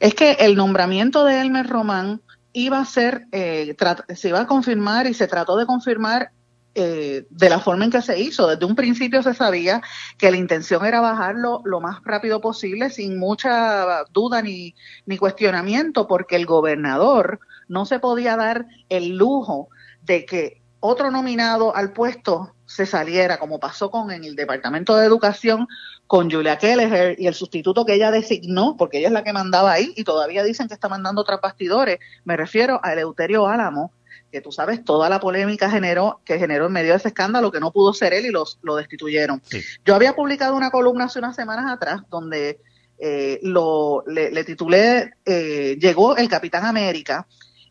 es 0.00 0.14
que 0.14 0.32
el 0.32 0.56
nombramiento 0.56 1.24
de 1.24 1.40
Elmer 1.40 1.66
Román 1.66 2.22
iba 2.52 2.80
a 2.80 2.84
ser, 2.84 3.26
eh, 3.32 3.76
se 4.14 4.28
iba 4.28 4.40
a 4.40 4.46
confirmar 4.46 5.06
y 5.06 5.14
se 5.14 5.28
trató 5.28 5.56
de 5.56 5.66
confirmar 5.66 6.32
eh, 6.74 7.26
de 7.30 7.50
la 7.50 7.58
forma 7.58 7.84
en 7.84 7.90
que 7.90 8.02
se 8.02 8.18
hizo. 8.20 8.46
Desde 8.46 8.64
un 8.64 8.76
principio 8.76 9.22
se 9.22 9.34
sabía 9.34 9.82
que 10.16 10.30
la 10.30 10.36
intención 10.36 10.84
era 10.84 11.00
bajarlo 11.00 11.60
lo 11.64 11.80
más 11.80 12.00
rápido 12.04 12.40
posible, 12.40 12.90
sin 12.90 13.18
mucha 13.18 14.04
duda 14.12 14.42
ni, 14.42 14.74
ni 15.06 15.18
cuestionamiento, 15.18 16.06
porque 16.06 16.36
el 16.36 16.46
gobernador 16.46 17.40
no 17.68 17.84
se 17.84 17.98
podía 17.98 18.36
dar 18.36 18.66
el 18.88 19.16
lujo 19.16 19.68
de 20.02 20.24
que 20.24 20.57
otro 20.80 21.10
nominado 21.10 21.74
al 21.74 21.92
puesto 21.92 22.54
se 22.66 22.86
saliera, 22.86 23.38
como 23.38 23.58
pasó 23.58 23.90
con 23.90 24.10
en 24.10 24.24
el 24.24 24.36
Departamento 24.36 24.96
de 24.96 25.06
Educación, 25.06 25.66
con 26.06 26.30
Julia 26.30 26.58
Kelleher 26.58 27.16
y 27.18 27.26
el 27.26 27.34
sustituto 27.34 27.84
que 27.84 27.94
ella 27.94 28.10
designó, 28.10 28.76
porque 28.76 28.98
ella 28.98 29.08
es 29.08 29.12
la 29.12 29.24
que 29.24 29.32
mandaba 29.32 29.72
ahí, 29.72 29.92
y 29.96 30.04
todavía 30.04 30.42
dicen 30.42 30.68
que 30.68 30.74
está 30.74 30.88
mandando 30.88 31.22
otros 31.22 31.40
bastidores. 31.40 31.98
Me 32.24 32.36
refiero 32.36 32.80
a 32.82 32.92
Eleuterio 32.92 33.46
Álamo, 33.46 33.92
que 34.30 34.40
tú 34.40 34.52
sabes 34.52 34.84
toda 34.84 35.08
la 35.08 35.20
polémica 35.20 35.70
generó, 35.70 36.20
que 36.24 36.38
generó 36.38 36.66
en 36.66 36.72
medio 36.72 36.90
de 36.92 36.98
ese 36.98 37.08
escándalo, 37.08 37.50
que 37.50 37.60
no 37.60 37.72
pudo 37.72 37.94
ser 37.94 38.12
él 38.12 38.26
y 38.26 38.30
los, 38.30 38.58
lo 38.62 38.76
destituyeron. 38.76 39.42
Yo 39.84 39.94
había 39.94 40.14
publicado 40.14 40.54
una 40.54 40.70
columna 40.70 41.04
hace 41.04 41.18
unas 41.18 41.36
semanas 41.36 41.70
atrás 41.70 42.02
donde 42.10 42.60
eh, 42.98 43.38
lo, 43.42 44.02
le, 44.06 44.44
titulé 44.44 45.12
eh, 45.24 45.78
Llegó 45.80 46.16
el 46.16 46.28
Capitán 46.28 46.64
América 46.64 47.26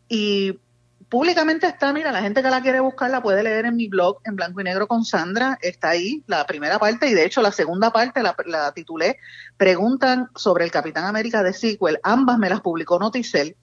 y 0.08 0.58
públicamente 1.08 1.66
está, 1.66 1.92
mira, 1.92 2.12
la 2.12 2.22
gente 2.22 2.42
que 2.42 2.50
la 2.50 2.60
quiere 2.60 2.80
buscar 2.80 3.10
la 3.10 3.22
puede 3.22 3.42
leer 3.42 3.66
en 3.66 3.76
mi 3.76 3.88
blog 3.88 4.20
en 4.24 4.36
blanco 4.36 4.60
y 4.60 4.64
negro 4.64 4.86
con 4.86 5.04
Sandra, 5.04 5.58
está 5.62 5.90
ahí 5.90 6.22
la 6.26 6.46
primera 6.46 6.78
parte 6.78 7.08
y 7.08 7.14
de 7.14 7.24
hecho 7.24 7.42
la 7.42 7.52
segunda 7.52 7.92
parte 7.92 8.22
la, 8.22 8.72
titulé 8.72 9.18
Preguntan 9.56 10.28
sobre 10.34 10.64
el 10.64 10.70
Capitán 10.70 11.04
América 11.04 11.42
de 11.42 11.52
sequel, 11.52 11.98
ambas 12.02 12.38
me 12.38 12.50
las 12.50 12.60
publicó 12.60 12.98
Noticel 12.98 13.56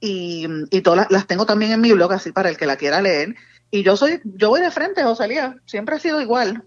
y, 0.00 0.46
y 0.70 0.80
todas 0.82 1.10
las, 1.10 1.26
tengo 1.26 1.46
también 1.46 1.72
en 1.72 1.80
mi 1.80 1.92
blog 1.92 2.12
así 2.12 2.32
para 2.32 2.48
el 2.48 2.56
que 2.56 2.66
la 2.66 2.76
quiera 2.76 3.00
leer. 3.00 3.34
Y 3.70 3.84
yo 3.84 3.96
soy, 3.96 4.20
yo 4.24 4.50
voy 4.50 4.60
de 4.60 4.70
frente, 4.70 5.02
Josalía, 5.02 5.56
siempre 5.64 5.96
ha 5.96 5.98
sido 5.98 6.20
igual, 6.20 6.62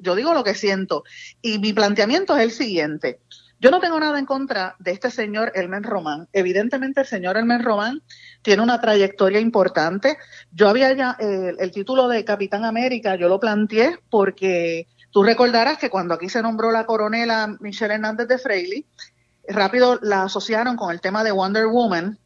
yo 0.00 0.14
digo 0.14 0.32
lo 0.32 0.42
que 0.42 0.54
siento 0.54 1.04
y 1.42 1.58
mi 1.58 1.74
planteamiento 1.74 2.34
es 2.34 2.44
el 2.44 2.50
siguiente. 2.50 3.20
Yo 3.58 3.70
no 3.70 3.80
tengo 3.80 3.98
nada 3.98 4.18
en 4.18 4.26
contra 4.26 4.76
de 4.78 4.92
este 4.92 5.10
señor 5.10 5.52
Elmer 5.54 5.82
Román. 5.82 6.28
Evidentemente 6.32 7.00
el 7.00 7.06
señor 7.06 7.36
Elmer 7.36 7.62
Román 7.62 8.02
tiene 8.46 8.62
una 8.62 8.80
trayectoria 8.80 9.40
importante. 9.40 10.18
Yo 10.52 10.68
había 10.68 10.92
ya 10.92 11.16
eh, 11.18 11.56
el 11.58 11.72
título 11.72 12.06
de 12.06 12.24
Capitán 12.24 12.64
América, 12.64 13.16
yo 13.16 13.28
lo 13.28 13.40
planteé 13.40 13.98
porque 14.08 14.86
tú 15.10 15.24
recordarás 15.24 15.78
que 15.78 15.90
cuando 15.90 16.14
aquí 16.14 16.28
se 16.28 16.42
nombró 16.42 16.70
la 16.70 16.86
coronela 16.86 17.56
Michelle 17.58 17.94
Hernández 17.94 18.28
de 18.28 18.38
Freilly, 18.38 18.86
rápido 19.48 19.98
la 20.00 20.22
asociaron 20.22 20.76
con 20.76 20.92
el 20.92 21.00
tema 21.00 21.24
de 21.24 21.32
Wonder 21.32 21.66
Woman, 21.66 22.20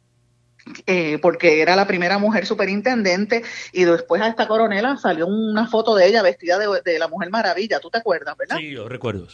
eh, 0.85 1.17
porque 1.23 1.59
era 1.59 1.75
la 1.75 1.87
primera 1.87 2.19
mujer 2.19 2.45
superintendente 2.45 3.41
y 3.73 3.85
después 3.85 4.21
a 4.21 4.27
esta 4.27 4.47
coronela 4.47 4.97
salió 4.97 5.25
una 5.25 5.65
foto 5.65 5.95
de 5.95 6.05
ella 6.05 6.21
vestida 6.21 6.59
de, 6.59 6.99
la 6.99 7.07
Mujer 7.07 7.31
Maravilla, 7.31 7.79
¿tú 7.79 7.89
te 7.89 7.97
acuerdas, 7.97 8.37
verdad? 8.37 8.57
Sí, 8.57 8.69
yo 8.69 8.87
recuerdo 8.87 9.27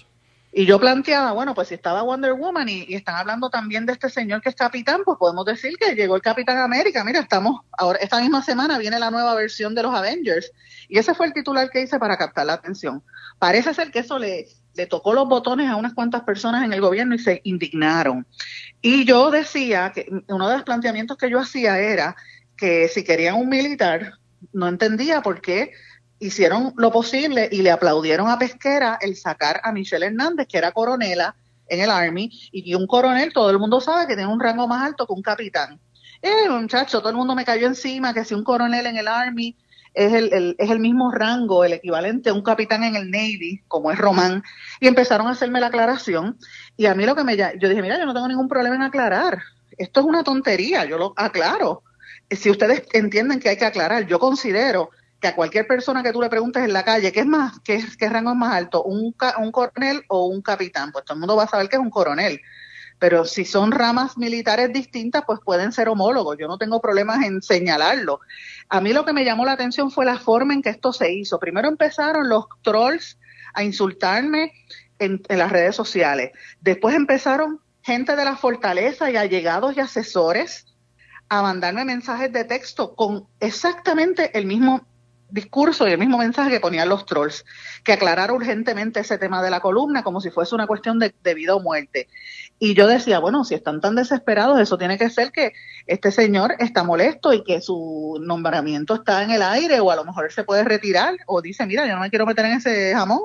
Y 0.58 0.66
yo 0.66 0.80
planteaba, 0.80 1.34
bueno, 1.34 1.54
pues 1.54 1.68
si 1.68 1.76
estaba 1.76 2.02
Wonder 2.02 2.34
Woman 2.34 2.68
y, 2.68 2.96
están 2.96 3.14
hablando 3.14 3.52
también 3.52 3.86
de 3.86 3.94
este 3.94 4.10
señor 4.10 4.42
que 4.42 4.50
es 4.50 4.56
capitán, 4.56 5.02
pues 5.06 5.16
podemos 5.20 5.46
decir 5.46 5.78
que 5.78 5.94
llegó 5.94 6.16
el 6.16 6.24
Capitán 6.24 6.58
América. 6.58 7.04
Mira, 7.04 7.20
estamos, 7.20 7.62
ahora 7.78 8.00
esta 8.00 8.20
misma 8.20 8.42
semana 8.42 8.80
viene 8.80 8.98
la 8.98 9.12
nueva 9.12 9.36
versión 9.36 9.76
de 9.76 9.84
los 9.84 9.94
Avengers. 9.94 10.52
Y 10.90 10.98
ese 10.98 11.14
fue 11.14 11.28
el 11.28 11.34
titular 11.34 11.70
que 11.70 11.84
hice 11.84 12.00
para 12.00 12.18
captar 12.18 12.48
la 12.48 12.54
atención. 12.54 13.04
Parece 13.38 13.72
ser 13.76 13.92
que 13.92 14.00
eso 14.00 14.18
le, 14.18 14.48
le 14.74 14.88
tocó 14.88 15.14
los 15.14 15.28
botones 15.28 15.70
a 15.70 15.76
unas 15.76 15.94
cuantas 15.94 16.24
personas 16.24 16.66
en 16.66 16.74
el 16.74 16.82
gobierno 16.82 17.14
y 17.14 17.20
se 17.20 17.40
indignaron. 17.44 18.26
Y 18.82 19.06
yo 19.06 19.30
decía 19.30 19.92
que 19.94 20.10
uno 20.28 20.50
de 20.50 20.56
los 20.56 20.64
planteamientos 20.64 21.18
que 21.18 21.30
yo 21.30 21.40
hacía 21.40 21.78
era 21.78 22.16
que 22.58 22.88
si 22.88 23.04
querían 23.04 23.36
un 23.36 23.48
militar, 23.48 24.14
no 24.54 24.68
entendía 24.68 25.22
por 25.22 25.40
qué 25.40 25.74
hicieron 26.20 26.74
lo 26.78 26.92
posible 26.92 27.50
y 27.52 27.62
le 27.62 27.72
aplaudieron 27.72 28.30
a 28.30 28.40
Pesquera 28.40 28.98
el 29.02 29.16
sacar 29.16 29.62
a 29.64 29.72
Michelle 29.72 30.06
Hernández, 30.06 30.48
que 30.48 30.58
era 30.58 30.72
coronela 30.72 31.36
en 31.68 31.82
el 31.82 31.90
Army, 31.90 32.32
y 32.52 32.74
un 32.76 32.88
coronel, 32.88 33.34
todo 33.34 33.50
el 33.50 33.60
mundo 33.60 33.82
sabe 33.82 34.08
que 34.08 34.16
tiene 34.16 34.32
un 34.32 34.40
rango 34.40 34.68
más 34.68 34.86
alto 34.86 35.06
que 35.06 35.14
un 35.14 35.22
capitán. 35.22 35.80
Eh, 36.22 36.50
muchacho, 36.50 37.00
todo 37.00 37.10
el 37.10 37.16
mundo 37.16 37.36
me 37.36 37.46
cayó 37.46 37.68
encima 37.68 38.14
que 38.14 38.24
si 38.24 38.34
un 38.34 38.44
coronel 38.44 38.88
en 38.88 38.98
el 38.98 39.08
Army 39.08 39.56
es 39.94 40.14
el, 40.14 40.56
es 40.58 40.70
el 40.70 40.80
mismo 40.80 41.12
rango, 41.12 41.64
el 41.64 41.74
equivalente 41.74 42.30
a 42.30 42.34
un 42.34 42.44
capitán 42.44 42.84
en 42.84 42.96
el 42.96 43.10
Navy, 43.10 43.64
como 43.68 43.92
es 43.92 43.98
Román, 43.98 44.44
y 44.80 44.88
empezaron 44.88 45.28
a 45.28 45.32
hacerme 45.32 45.60
la 45.60 45.68
aclaración. 45.68 46.38
Y 46.76 46.86
a 46.86 46.94
mí 46.94 47.06
lo 47.06 47.16
que 47.16 47.24
me... 47.24 47.36
Yo 47.36 47.68
dije, 47.68 47.82
mira, 47.82 47.98
yo 47.98 48.06
no 48.06 48.14
tengo 48.14 48.28
ningún 48.28 48.48
problema 48.48 48.76
en 48.76 48.84
aclarar. 48.84 49.40
Esto 49.78 50.02
es 50.02 50.06
una 50.06 50.24
tontería, 50.24 50.86
yo 50.86 50.98
lo 50.98 51.14
aclaro. 51.16 51.84
Si 52.30 52.50
ustedes 52.50 52.84
entienden 52.94 53.40
que 53.40 53.50
hay 53.50 53.58
que 53.58 53.66
aclarar, 53.66 54.06
yo 54.06 54.20
considero 54.20 54.92
que 55.20 55.28
a 55.28 55.36
cualquier 55.36 55.68
persona 55.68 56.04
que 56.04 56.14
tú 56.14 56.22
le 56.22 56.30
preguntes 56.30 56.64
en 56.64 56.74
la 56.74 56.84
calle, 56.84 57.12
¿qué 57.12 57.22
es 57.22 57.26
más? 57.26 57.60
¿Qué, 57.64 57.84
qué 57.98 58.10
rango 58.10 58.32
es 58.32 58.38
más 58.38 58.54
alto? 58.54 58.84
¿Un, 58.84 59.16
¿Un 59.40 59.52
coronel 59.52 60.04
o 60.08 60.28
un 60.28 60.42
capitán? 60.42 60.92
Pues 60.92 61.06
todo 61.06 61.16
el 61.16 61.20
mundo 61.20 61.36
va 61.36 61.44
a 61.44 61.48
saber 61.48 61.70
que 61.70 61.76
es 61.76 61.82
un 61.82 61.90
coronel 61.90 62.40
pero 63.00 63.26
si 63.26 63.46
son 63.46 63.72
ramas 63.72 64.18
militares 64.18 64.74
distintas, 64.74 65.24
pues 65.26 65.40
pueden 65.44 65.72
ser 65.72 65.88
homólogos. 65.90 66.38
Yo 66.40 66.48
no 66.48 66.58
tengo 66.58 66.82
problemas 66.82 67.24
en 67.24 67.42
señalarlo. 67.42 68.20
A 68.70 68.82
mí 68.82 68.92
lo 68.92 69.06
que 69.06 69.14
me 69.14 69.24
llamó 69.24 69.46
la 69.46 69.52
atención 69.52 69.92
fue 69.92 70.06
la 70.06 70.18
forma 70.18 70.54
en 70.54 70.62
que 70.62 70.70
esto 70.70 70.92
se 70.92 71.12
hizo. 71.12 71.40
Primero 71.40 71.68
empezaron 71.68 72.28
los 72.28 72.46
trolls 72.64 73.20
a 73.54 73.64
insultarme 73.64 74.54
en, 75.00 75.22
las 75.30 75.52
redes 75.52 75.76
sociales. 75.76 76.32
Después 76.62 76.96
empezaron 76.96 77.62
gente 77.84 78.16
de 78.16 78.26
la 78.26 78.36
fortaleza 78.36 79.12
y 79.12 79.16
allegados 79.16 79.78
y 79.78 79.80
asesores 79.80 80.66
a 81.30 81.42
mandarme 81.42 81.86
mensajes 81.86 82.32
de 82.32 82.46
texto 82.46 82.96
con 82.96 83.28
exactamente 83.40 84.36
el 84.38 84.46
mismo 84.46 84.88
discurso 85.30 85.88
y 85.88 85.92
el 85.92 85.98
mismo 85.98 86.18
mensaje 86.18 86.50
que 86.50 86.60
ponían 86.60 86.90
los 86.90 87.06
trolls, 87.06 87.46
que 87.84 87.94
aclarara 87.94 88.34
urgentemente 88.34 89.02
ese 89.02 89.18
tema 89.18 89.44
de 89.44 89.50
la 89.50 89.60
columna 89.60 90.04
como 90.04 90.22
si 90.22 90.30
fuese 90.30 90.56
una 90.56 90.68
cuestión 90.68 91.00
de, 91.00 91.14
vida 91.34 91.56
o 91.56 91.60
muerte. 91.60 92.08
Y 92.60 92.74
yo 92.74 92.88
decía, 92.88 93.20
bueno, 93.20 93.44
si 93.44 93.56
están 93.56 93.82
tan 93.82 93.96
desesperados, 93.96 94.60
eso 94.60 94.78
tiene 94.78 94.98
que 94.98 95.10
ser 95.10 95.32
que 95.32 95.54
este 95.86 96.12
señor 96.12 96.56
está 96.60 96.84
molesto 96.84 97.34
y 97.34 97.44
que 97.44 97.62
su 97.62 98.18
nombramiento 98.22 98.96
está 98.96 99.24
en 99.24 99.32
el 99.32 99.42
aire 99.42 99.80
o 99.80 99.92
a 99.92 99.96
lo 99.96 100.06
mejor 100.06 100.32
se 100.32 100.44
puede 100.44 100.64
retirar 100.64 101.16
o 101.28 101.42
dice, 101.42 101.66
mira, 101.66 101.86
yo 101.86 101.96
no 101.96 102.02
me 102.02 102.10
quiero 102.10 102.26
meter 102.26 102.46
en 102.46 102.54
ese 102.54 102.94
jamón 102.94 103.22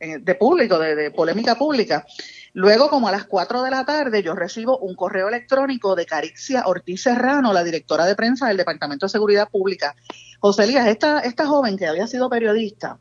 de 0.00 0.34
público, 0.34 0.78
de 0.78 1.10
polémica 1.10 1.54
pública. 1.54 2.04
Luego, 2.56 2.88
como 2.88 3.08
a 3.08 3.12
las 3.12 3.24
4 3.24 3.62
de 3.62 3.70
la 3.72 3.84
tarde, 3.84 4.22
yo 4.22 4.36
recibo 4.36 4.78
un 4.78 4.94
correo 4.94 5.26
electrónico 5.26 5.96
de 5.96 6.06
Carixia 6.06 6.62
Ortiz 6.66 7.02
Serrano, 7.02 7.52
la 7.52 7.64
directora 7.64 8.06
de 8.06 8.14
prensa 8.14 8.46
del 8.46 8.56
Departamento 8.56 9.06
de 9.06 9.10
Seguridad 9.10 9.50
Pública. 9.50 9.96
José 10.38 10.62
Elías, 10.62 10.86
esta, 10.86 11.18
esta 11.18 11.46
joven 11.46 11.76
que 11.76 11.88
había 11.88 12.06
sido 12.06 12.30
periodista, 12.30 13.00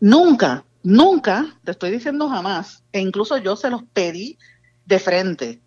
nunca, 0.00 0.64
nunca, 0.82 1.56
te 1.62 1.70
estoy 1.70 1.92
diciendo 1.92 2.28
jamás, 2.28 2.82
e 2.90 2.98
incluso 2.98 3.36
yo 3.36 3.54
se 3.54 3.70
los 3.70 3.84
pedí 3.92 4.36
de 4.86 4.98
frente, 4.98 5.60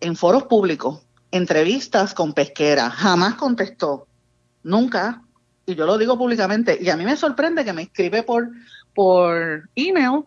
en 0.00 0.16
foros 0.16 0.44
públicos, 0.44 1.02
entrevistas 1.30 2.14
con 2.14 2.32
pesquera, 2.32 2.88
jamás 2.88 3.34
contestó, 3.34 4.06
nunca, 4.62 5.22
y 5.66 5.74
yo 5.74 5.84
lo 5.84 5.98
digo 5.98 6.16
públicamente, 6.16 6.78
y 6.80 6.88
a 6.88 6.96
mí 6.96 7.04
me 7.04 7.18
sorprende 7.18 7.62
que 7.62 7.74
me 7.74 7.82
escribe 7.82 8.22
por, 8.22 8.48
por 8.94 9.68
email 9.74 10.24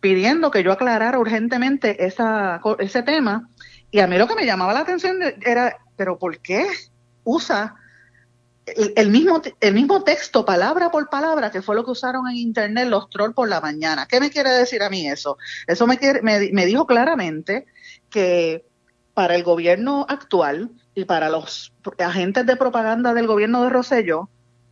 pidiendo 0.00 0.50
que 0.50 0.62
yo 0.62 0.72
aclarara 0.72 1.18
urgentemente 1.18 2.06
esa, 2.06 2.60
ese 2.78 3.02
tema. 3.02 3.48
Y 3.90 4.00
a 4.00 4.06
mí 4.06 4.18
lo 4.18 4.26
que 4.26 4.34
me 4.34 4.46
llamaba 4.46 4.72
la 4.72 4.80
atención 4.80 5.18
era, 5.44 5.76
pero 5.96 6.18
¿por 6.18 6.38
qué 6.40 6.66
usa 7.24 7.76
el, 8.66 9.10
mismo, 9.10 9.40
el 9.60 9.74
mismo 9.74 10.02
texto, 10.02 10.44
palabra 10.44 10.90
por 10.90 11.08
palabra, 11.08 11.50
que 11.50 11.62
fue 11.62 11.76
lo 11.76 11.84
que 11.84 11.92
usaron 11.92 12.28
en 12.28 12.36
Internet 12.36 12.88
los 12.88 13.08
trolls 13.08 13.34
por 13.34 13.48
la 13.48 13.60
mañana? 13.60 14.06
¿Qué 14.06 14.20
me 14.20 14.30
quiere 14.30 14.50
decir 14.50 14.82
a 14.82 14.90
mí 14.90 15.08
eso? 15.08 15.38
Eso 15.66 15.86
me, 15.86 15.98
me, 16.22 16.50
me 16.52 16.66
dijo 16.66 16.86
claramente 16.86 17.66
que 18.10 18.66
para 19.14 19.34
el 19.34 19.44
gobierno 19.44 20.04
actual 20.08 20.70
y 20.94 21.04
para 21.04 21.30
los 21.30 21.72
agentes 21.98 22.44
de 22.44 22.56
propaganda 22.56 23.14
del 23.14 23.26
gobierno 23.26 23.62
de 23.62 23.70
Rosselló, 23.70 24.28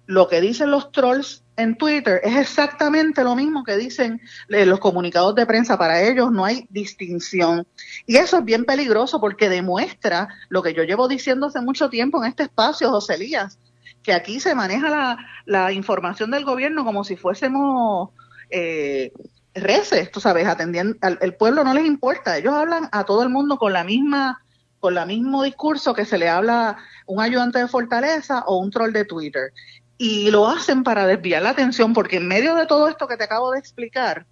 lo 0.06 0.28
que 0.28 0.40
dicen 0.40 0.70
los 0.70 0.92
trolls 0.92 1.43
en 1.56 1.76
Twitter 1.76 2.20
es 2.24 2.36
exactamente 2.36 3.22
lo 3.22 3.36
mismo 3.36 3.64
que 3.64 3.76
dicen 3.76 4.20
eh, 4.48 4.66
los 4.66 4.80
comunicados 4.80 5.34
de 5.34 5.46
prensa. 5.46 5.78
Para 5.78 6.02
ellos 6.02 6.32
no 6.32 6.44
hay 6.44 6.66
distinción. 6.70 7.66
Y 8.06 8.16
eso 8.16 8.38
es 8.38 8.44
bien 8.44 8.64
peligroso 8.64 9.20
porque 9.20 9.48
demuestra 9.48 10.28
lo 10.48 10.62
que 10.62 10.74
yo 10.74 10.82
llevo 10.82 11.08
diciendo 11.08 11.46
hace 11.46 11.60
mucho 11.60 11.88
tiempo 11.90 12.22
en 12.22 12.30
este 12.30 12.44
espacio, 12.44 12.90
José 12.90 13.14
Elías, 13.14 13.58
que 14.02 14.12
aquí 14.12 14.40
se 14.40 14.54
maneja 14.54 15.18
la, 15.46 15.72
información 15.72 16.30
del 16.30 16.44
gobierno 16.44 16.84
como 16.84 17.04
si 17.04 17.16
fuésemos 17.16 18.10
eh, 18.50 19.12
reces, 19.54 20.10
tú 20.10 20.20
sabes, 20.20 20.46
atendiendo, 20.46 20.96
al 21.00 21.34
pueblo 21.36 21.64
no 21.64 21.74
les 21.74 21.86
importa. 21.86 22.36
Ellos 22.36 22.54
hablan 22.54 22.88
a 22.92 23.04
todo 23.04 23.22
el 23.22 23.28
mundo 23.28 23.56
con 23.58 23.72
la 23.72 23.84
misma 23.84 24.40
con 24.84 24.98
el 24.98 25.06
mismo 25.06 25.42
discurso 25.42 25.94
que 25.94 26.04
se 26.04 26.18
le 26.18 26.28
habla 26.28 26.76
un 27.06 27.18
ayudante 27.18 27.58
de 27.58 27.68
Fortaleza 27.68 28.44
o 28.46 28.58
un 28.58 28.70
troll 28.70 28.92
de 28.92 29.06
Twitter 29.06 29.50
y 29.96 30.30
lo 30.30 30.48
hacen 30.48 30.82
para 30.82 31.06
desviar 31.06 31.42
la 31.42 31.50
atención 31.50 31.92
porque 31.92 32.16
en 32.16 32.26
medio 32.26 32.54
de 32.54 32.66
todo 32.66 32.88
esto 32.88 33.06
que 33.06 33.16
te 33.16 33.24
acabo 33.24 33.52
de 33.52 33.58
explicar, 33.58 34.26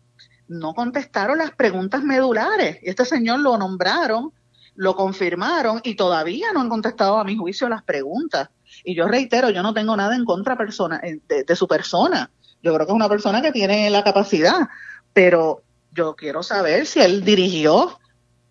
no 0.49 0.75
contestaron 0.75 1.38
las 1.38 1.52
preguntas 1.52 2.02
medulares. 2.02 2.78
Este 2.83 3.04
señor 3.04 3.40
lo 3.40 3.57
nombraron, 3.57 4.33
lo 4.75 4.97
confirmaron 4.97 5.81
y 5.85 5.95
todavía 5.95 6.52
no 6.52 6.61
han 6.61 6.69
contestado 6.69 7.19
a 7.19 7.25
mi 7.25 7.37
juicio 7.37 7.69
las 7.69 7.83
preguntas. 7.83 8.50
Y 8.85 8.95
yo 8.95 9.07
reitero, 9.07 9.50
yo 9.50 9.62
no 9.62 9.75
tengo 9.75 9.97
nada 9.97 10.16
en 10.16 10.25
contra 10.25 10.57
persona, 10.57 11.00
eh, 11.02 11.21
de, 11.47 11.57
su 11.57 11.69
persona. 11.69 12.31
Yo 12.62 12.75
creo 12.75 12.87
que 12.87 12.92
es 12.92 12.97
una 12.97 13.09
persona 13.09 13.42
que 13.42 13.52
tiene 13.52 13.88
la 13.90 14.02
capacidad, 14.02 14.69
pero 15.12 15.62
yo 15.92 16.16
quiero 16.16 16.42
saber 16.42 16.87
si 16.87 17.00
él 17.00 17.25
dirigió 17.25 17.99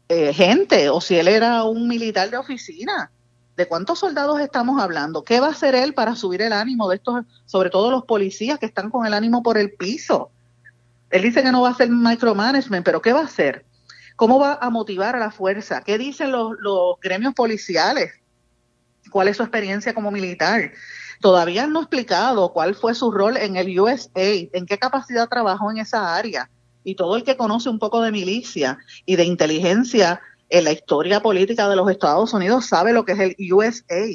eh, 0.10 0.34
gente 0.34 0.90
o 0.90 1.02
si 1.02 1.18
él 1.18 1.28
era 1.28 1.64
un 1.64 1.88
militar 1.88 2.30
de 2.30 2.38
oficina 2.38 3.12
¿De 3.62 3.68
cuántos 3.68 4.00
soldados 4.00 4.40
estamos 4.40 4.82
hablando? 4.82 5.24
¿Qué 5.24 5.40
va 5.40 5.46
a 5.46 5.52
hacer 5.52 5.76
él 5.76 5.94
para 5.94 6.16
subir 6.16 6.42
el 6.42 6.52
ánimo 6.52 6.90
de 6.90 6.96
estos, 6.96 7.26
sobre 7.46 7.70
todo 7.70 7.92
los 7.92 8.06
policías 8.06 8.58
que 8.58 8.66
están 8.66 8.90
con 8.90 9.06
el 9.06 9.14
ánimo 9.14 9.44
por 9.44 9.56
el 9.60 9.74
piso? 9.74 10.32
Él 11.12 11.22
dice 11.22 11.44
que 11.44 11.52
no 11.52 11.62
va 11.62 11.68
a 11.68 11.72
hacer 11.74 11.88
micromanagement, 11.92 12.84
pero 12.84 13.04
¿qué 13.04 13.14
va 13.14 13.20
a 13.20 13.26
hacer? 13.26 13.64
¿Cómo 14.16 14.40
va 14.40 14.58
a 14.60 14.72
motivar 14.72 15.16
a 15.16 15.20
la 15.20 15.30
fuerza? 15.30 15.84
¿Qué 15.84 16.00
dicen 16.00 16.32
los, 16.32 16.56
gremios 17.04 17.36
policiales? 17.36 18.12
¿Cuál 19.12 19.28
es 19.28 19.38
su 19.38 19.44
experiencia 19.44 19.94
como 19.94 20.10
militar? 20.10 20.72
Todavía 21.20 21.68
no 21.68 21.82
ha 21.82 21.84
explicado 21.84 22.54
cuál 22.54 22.74
fue 22.74 22.96
su 22.96 23.12
rol 23.12 23.38
en 23.38 23.58
el 23.58 23.80
USA, 23.80 24.10
en 24.16 24.66
qué 24.66 24.80
capacidad 24.80 25.30
trabajó 25.30 25.70
en 25.70 25.78
esa 25.78 26.16
área. 26.16 26.50
Y 26.84 26.96
todo 26.96 27.16
el 27.16 27.24
que 27.24 27.38
conoce 27.38 27.70
un 27.70 27.78
poco 27.78 28.02
de 28.02 28.12
milicia 28.12 28.80
y 29.06 29.18
de 29.18 29.26
inteligencia 29.26 30.20
en 30.52 30.66
la 30.66 30.72
historia 30.72 31.22
política 31.22 31.70
de 31.70 31.78
los 31.78 31.90
Estados 31.90 32.34
Unidos 32.34 32.66
sabe 32.66 32.92
lo 32.92 33.06
que 33.06 33.14
es 33.14 33.20
el 33.20 33.54
USA. 33.54 34.06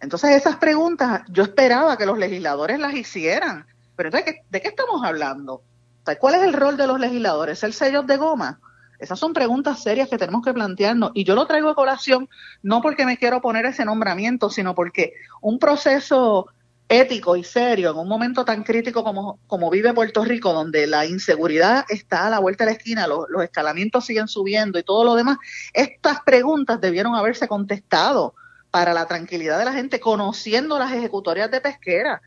Entonces 0.00 0.30
esas 0.30 0.56
preguntas 0.56 1.22
yo 1.28 1.42
esperaba 1.42 1.98
que 1.98 2.06
los 2.06 2.18
legisladores 2.18 2.78
las 2.78 2.94
hicieran. 2.94 3.66
Pero 3.94 4.08
entonces, 4.08 4.36
¿de 4.48 4.62
qué 4.62 4.68
estamos 4.68 5.04
hablando? 5.04 5.62
¿Cuál 6.18 6.36
es 6.36 6.42
el 6.42 6.54
rol 6.54 6.78
de 6.78 6.86
los 6.86 6.98
legisladores? 6.98 7.62
¿El 7.62 7.74
sello 7.74 8.02
de 8.02 8.16
goma? 8.16 8.58
Esas 8.98 9.18
son 9.18 9.34
preguntas 9.34 9.82
serias 9.82 10.08
que 10.08 10.18
tenemos 10.18 10.42
que 10.42 10.54
plantearnos. 10.54 11.12
Y 11.14 11.24
yo 11.24 11.34
lo 11.34 11.46
traigo 11.46 11.68
a 11.68 11.74
colación 11.74 12.28
no 12.62 12.80
porque 12.80 13.04
me 13.04 13.18
quiero 13.18 13.42
poner 13.42 13.66
ese 13.66 13.84
nombramiento, 13.84 14.48
sino 14.48 14.74
porque 14.74 15.12
un 15.42 15.58
proceso 15.58 16.46
ético 16.90 17.36
y 17.36 17.44
serio 17.44 17.92
en 17.92 17.98
un 17.98 18.08
momento 18.08 18.44
tan 18.44 18.64
crítico 18.64 19.04
como, 19.04 19.38
como 19.46 19.70
vive 19.70 19.94
Puerto 19.94 20.24
Rico, 20.24 20.52
donde 20.52 20.88
la 20.88 21.06
inseguridad 21.06 21.84
está 21.88 22.26
a 22.26 22.30
la 22.30 22.40
vuelta 22.40 22.64
de 22.64 22.72
la 22.72 22.76
esquina, 22.76 23.06
los, 23.06 23.28
escalamientos 23.44 24.04
siguen 24.04 24.26
subiendo 24.26 24.76
y 24.76 24.82
todo 24.82 25.04
lo 25.04 25.14
demás, 25.14 25.38
estas 25.72 26.20
preguntas 26.22 26.80
debieron 26.80 27.14
haberse 27.14 27.46
contestado 27.46 28.34
para 28.72 28.92
la 28.92 29.06
tranquilidad 29.06 29.56
de 29.60 29.66
la 29.66 29.72
gente, 29.72 30.00
conociendo 30.00 30.80
las 30.80 30.92
ejecutorias 30.92 31.48
de 31.52 31.60
pesquera. 31.60 32.22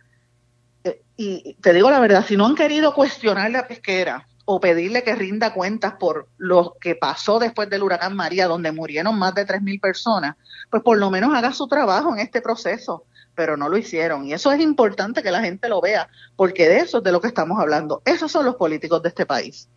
Eh, 0.86 1.01
y 1.17 1.55
te 1.55 1.74
digo 1.74 1.91
la 1.91 2.00
verdad, 2.00 2.25
si 2.25 2.38
no 2.38 2.46
han 2.46 2.55
querido 2.55 2.93
cuestionar 2.93 3.51
la 3.51 3.67
pesquera 3.67 4.27
o 4.46 4.62
pedirle 4.62 5.03
que 5.03 5.15
rinda 5.15 5.53
cuentas 5.53 5.96
por 6.00 6.29
lo 6.38 6.77
que 6.79 6.96
pasó 6.96 7.38
después 7.38 7.70
del 7.70 7.84
huracán 7.84 8.15
María, 8.15 8.48
donde 8.48 8.72
murieron 8.72 9.20
más 9.20 9.36
de 9.36 9.46
3.000 9.46 9.82
personas, 9.82 10.38
pues 10.70 10.82
por 10.84 10.98
lo 10.98 11.12
menos 11.12 11.34
haga 11.34 11.51
su 11.51 11.67
trabajo 11.67 12.13
en 12.13 12.22
este 12.22 12.41
proceso, 12.41 13.03
pero 13.36 13.58
no 13.58 13.70
lo 13.70 13.78
hicieron. 13.78 14.25
Y 14.25 14.34
eso 14.34 14.52
es 14.52 14.60
importante 14.60 15.24
que 15.24 15.32
la 15.32 15.42
gente 15.42 15.70
lo 15.70 15.82
vea, 15.82 16.10
porque 16.36 16.68
de 16.68 16.80
eso 16.80 17.00
es 17.00 17.04
de 17.04 17.12
lo 17.12 17.22
que 17.22 17.28
estamos 17.28 17.60
hablando. 17.60 18.02
Esos 18.06 18.32
son 18.32 18.46
los 18.46 18.56
políticos 18.56 19.02
de 19.02 19.10
este 19.10 19.25
país. 19.25 19.70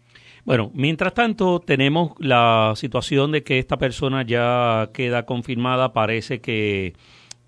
Bueno, 0.44 0.70
mientras 0.74 1.12
tanto 1.12 1.60
tenemos 1.60 2.12
la 2.20 2.72
situación 2.76 3.32
de 3.32 3.42
que 3.42 3.58
esta 3.58 3.78
persona 3.78 4.22
ya 4.24 4.90
queda 4.92 5.26
confirmada, 5.26 5.92
parece 5.92 6.40
que 6.40 6.94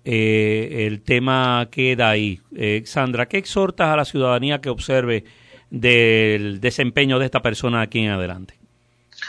eh, 0.03 0.85
el 0.87 1.01
tema 1.01 1.69
queda 1.71 2.09
ahí. 2.09 2.41
Eh, 2.55 2.83
Sandra, 2.85 3.27
¿qué 3.27 3.37
exhortas 3.37 3.87
a 3.87 3.95
la 3.95 4.03
ciudadanía 4.05 4.59
que 4.59 4.69
observe 4.69 5.23
del 5.69 6.59
desempeño 6.59 7.19
de 7.19 7.25
esta 7.25 7.41
persona 7.41 7.81
aquí 7.81 7.99
en 7.99 8.11
adelante? 8.11 8.55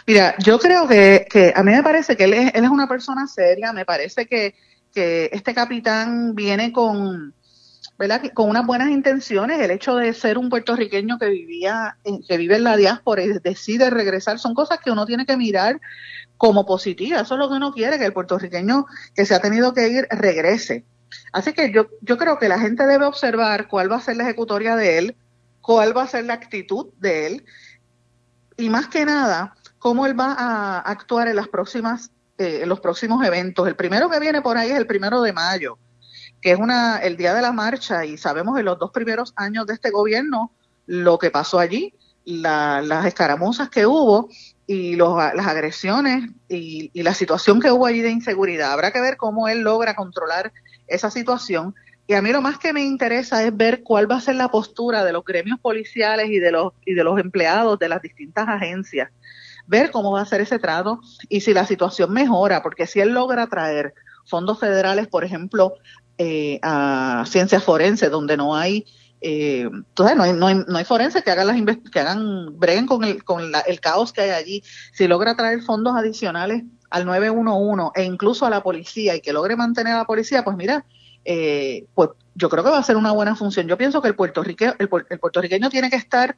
Mira, 0.06 0.34
yo 0.38 0.58
creo 0.58 0.88
que, 0.88 1.52
a 1.54 1.62
mí 1.62 1.72
me 1.72 1.82
parece 1.82 2.16
que 2.16 2.24
él 2.24 2.34
es, 2.34 2.54
él 2.54 2.64
es 2.64 2.70
una 2.70 2.88
persona 2.88 3.26
seria, 3.26 3.72
me 3.72 3.84
parece 3.84 4.26
que, 4.26 4.54
que 4.92 5.30
este 5.32 5.54
capitán 5.54 6.34
viene 6.34 6.72
con, 6.72 7.34
¿verdad? 7.98 8.22
con 8.34 8.48
unas 8.48 8.66
buenas 8.66 8.90
intenciones, 8.90 9.60
el 9.60 9.70
hecho 9.70 9.96
de 9.96 10.12
ser 10.14 10.38
un 10.38 10.48
puertorriqueño 10.48 11.18
que 11.18 11.28
vivía, 11.28 11.96
que 12.28 12.36
vive 12.36 12.56
en 12.56 12.64
la 12.64 12.76
diáspora 12.76 13.22
y 13.22 13.28
decide 13.38 13.90
regresar, 13.90 14.38
son 14.38 14.54
cosas 14.54 14.78
que 14.82 14.90
uno 14.90 15.06
tiene 15.06 15.26
que 15.26 15.36
mirar 15.36 15.80
como 16.36 16.64
positivas, 16.64 17.22
eso 17.22 17.34
es 17.34 17.38
lo 17.38 17.48
que 17.48 17.56
uno 17.56 17.72
quiere, 17.72 17.98
que 17.98 18.06
el 18.06 18.12
puertorriqueño 18.12 18.86
que 19.14 19.26
se 19.26 19.34
ha 19.34 19.40
tenido 19.40 19.74
que 19.74 19.88
ir 19.88 20.06
regrese. 20.10 20.84
Así 21.32 21.52
que 21.52 21.72
yo, 21.72 21.88
yo 22.00 22.16
creo 22.16 22.38
que 22.38 22.48
la 22.48 22.58
gente 22.58 22.86
debe 22.86 23.04
observar 23.04 23.68
cuál 23.68 23.90
va 23.90 23.96
a 23.96 24.00
ser 24.00 24.16
la 24.16 24.24
ejecutoria 24.24 24.76
de 24.76 24.98
él, 24.98 25.16
cuál 25.60 25.96
va 25.96 26.04
a 26.04 26.08
ser 26.08 26.24
la 26.24 26.34
actitud 26.34 26.86
de 26.98 27.26
él 27.26 27.44
y 28.60 28.70
más 28.70 28.88
que 28.88 29.04
nada, 29.04 29.54
cómo 29.78 30.06
él 30.06 30.18
va 30.18 30.32
a 30.32 30.78
actuar 30.80 31.28
en 31.28 31.36
las 31.36 31.48
próximas, 31.48 32.10
eh, 32.40 32.64
los 32.66 32.80
próximos 32.80 33.24
eventos. 33.24 33.68
El 33.68 33.76
primero 33.76 34.08
que 34.08 34.18
viene 34.18 34.42
por 34.42 34.56
ahí 34.56 34.70
es 34.70 34.76
el 34.76 34.86
primero 34.86 35.22
de 35.22 35.32
mayo, 35.32 35.78
que 36.40 36.52
es 36.52 36.58
una, 36.58 36.98
el 36.98 37.16
día 37.16 37.34
de 37.34 37.42
la 37.42 37.52
marcha 37.52 38.04
y 38.04 38.16
sabemos 38.16 38.58
en 38.58 38.64
los 38.64 38.78
dos 38.78 38.90
primeros 38.90 39.32
años 39.36 39.66
de 39.66 39.74
este 39.74 39.90
gobierno 39.90 40.52
lo 40.86 41.18
que 41.18 41.30
pasó 41.30 41.58
allí, 41.58 41.94
las 42.24 43.06
escaramuzas 43.06 43.68
que 43.68 43.86
hubo 43.86 44.28
y 44.66 44.96
los, 44.96 45.16
las 45.16 45.46
agresiones 45.46 46.30
y, 46.48 46.90
y 46.92 47.02
la 47.02 47.14
situación 47.14 47.60
que 47.60 47.70
hubo 47.70 47.86
allí 47.86 48.00
de 48.00 48.10
inseguridad. 48.10 48.72
Habrá 48.72 48.90
que 48.90 49.00
ver 49.00 49.16
cómo 49.16 49.48
él 49.48 49.60
logra 49.60 49.94
controlar 49.94 50.52
esa 50.86 51.10
situación 51.10 51.74
y 52.10 52.14
a 52.14 52.22
mí 52.22 52.32
lo 52.32 52.42
más 52.42 52.58
que 52.58 52.72
me 52.72 52.82
interesa 52.82 53.44
es 53.44 53.56
ver 53.56 53.84
cuál 53.84 54.10
va 54.10 54.16
a 54.16 54.20
ser 54.20 54.34
la 54.34 54.48
postura 54.48 55.04
de 55.04 55.12
los 55.12 55.24
gremios 55.24 55.60
policiales 55.60 56.28
y 56.28 56.40
de 56.40 56.50
los, 56.50 56.72
y 56.84 56.94
de 56.94 57.04
los 57.04 57.20
empleados 57.20 57.78
de 57.78 57.88
las 57.88 58.02
distintas 58.02 58.48
agencias. 58.48 59.12
Ver 59.70 59.92
cómo 59.92 60.10
va 60.10 60.22
a 60.22 60.26
ser 60.26 60.40
ese 60.40 60.58
trato 60.58 61.00
y 61.28 61.42
si 61.42 61.54
la 61.54 61.64
situación 61.64 62.12
mejora, 62.12 62.60
porque 62.60 62.88
si 62.88 62.98
él 62.98 63.10
logra 63.10 63.46
traer 63.46 63.94
fondos 64.26 64.58
federales, 64.58 65.06
por 65.06 65.22
ejemplo, 65.24 65.74
eh, 66.18 66.58
a 66.62 67.24
ciencias 67.28 67.62
forenses, 67.62 68.10
donde 68.10 68.36
no 68.36 68.56
hay 68.56 68.84
eh, 69.22 69.68
entonces 69.70 70.16
no 70.16 70.22
hay, 70.22 70.32
no 70.32 70.46
hay, 70.46 70.54
no 70.66 70.78
hay 70.78 70.84
forenses 70.84 71.22
que 71.22 71.30
hagan 71.30 71.46
las 71.46 71.56
que 71.92 72.00
hagan 72.00 72.58
breguen 72.58 72.86
con 72.86 73.04
el 73.04 73.22
con 73.22 73.52
el 73.66 73.80
caos 73.80 74.14
que 74.14 74.22
hay 74.22 74.30
allí 74.30 74.62
si 74.94 75.06
logra 75.06 75.36
traer 75.36 75.60
fondos 75.60 75.94
adicionales 75.94 76.62
al 76.88 77.04
911 77.04 77.90
e 77.96 78.04
incluso 78.04 78.46
a 78.46 78.50
la 78.50 78.62
policía 78.62 79.14
y 79.14 79.20
que 79.20 79.34
logre 79.34 79.56
mantener 79.56 79.92
a 79.92 79.98
la 79.98 80.04
policía 80.06 80.42
pues 80.42 80.56
mira 80.56 80.86
eh, 81.26 81.84
pues 81.94 82.10
yo 82.34 82.48
creo 82.48 82.64
que 82.64 82.70
va 82.70 82.78
a 82.78 82.82
ser 82.82 82.96
una 82.96 83.12
buena 83.12 83.36
función. 83.36 83.66
Yo 83.66 83.76
pienso 83.76 84.00
que 84.00 84.08
el 84.08 84.14
puertorriqueño, 84.14 84.74
el, 84.78 84.88
puertorriqueño 84.88 85.68
tiene 85.68 85.90
que 85.90 85.96
estar 85.96 86.36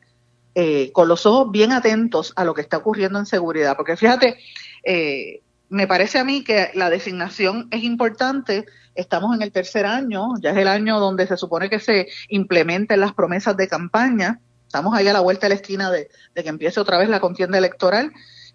eh, 0.55 0.93
con 0.93 1.09
los 1.09 1.27
ojos 1.27 1.51
bien 1.51 1.73
atentos 1.73 2.33
a 2.37 2.45
lo 2.45 2.55
que 2.55 2.61
está 2.61 2.79
ocurriendo 2.79 3.19
en 3.19 3.27
seguridad, 3.27 3.77
porque 3.77 3.97
fíjate, 3.97 4.39
eh, 4.85 5.41
me 5.69 5.87
parece 5.87 6.19
a 6.19 6.25
mí 6.25 6.45
que 6.45 6.71
la 6.75 6.91
designación 6.91 7.69
es 7.71 7.83
importante. 7.83 8.67
Estamos 8.95 9.35
en 9.35 9.43
el 9.43 9.53
tercer 9.53 9.87
año, 9.87 10.29
ya 10.41 10.51
es 10.51 10.57
el 10.59 10.69
año 10.69 11.01
donde 11.01 11.27
se 11.27 11.39
supone 11.39 11.71
que 11.71 11.81
se 11.81 12.09
implementen 12.29 13.01
las 13.01 13.15
promesas 13.15 13.57
de 13.57 13.69
campaña. 13.69 14.41
Estamos 14.67 14.95
ahí 14.95 15.09
a 15.09 15.13
la 15.15 15.21
vuelta 15.21 15.47
de 15.47 15.55
la 15.55 15.61
esquina 15.61 15.91
de 15.91 16.09
que 16.35 16.49
empiece 16.49 16.79
otra 16.79 16.99
vez 16.99 17.09
la 17.09 17.21
contienda 17.21 17.57
electoral 17.57 18.13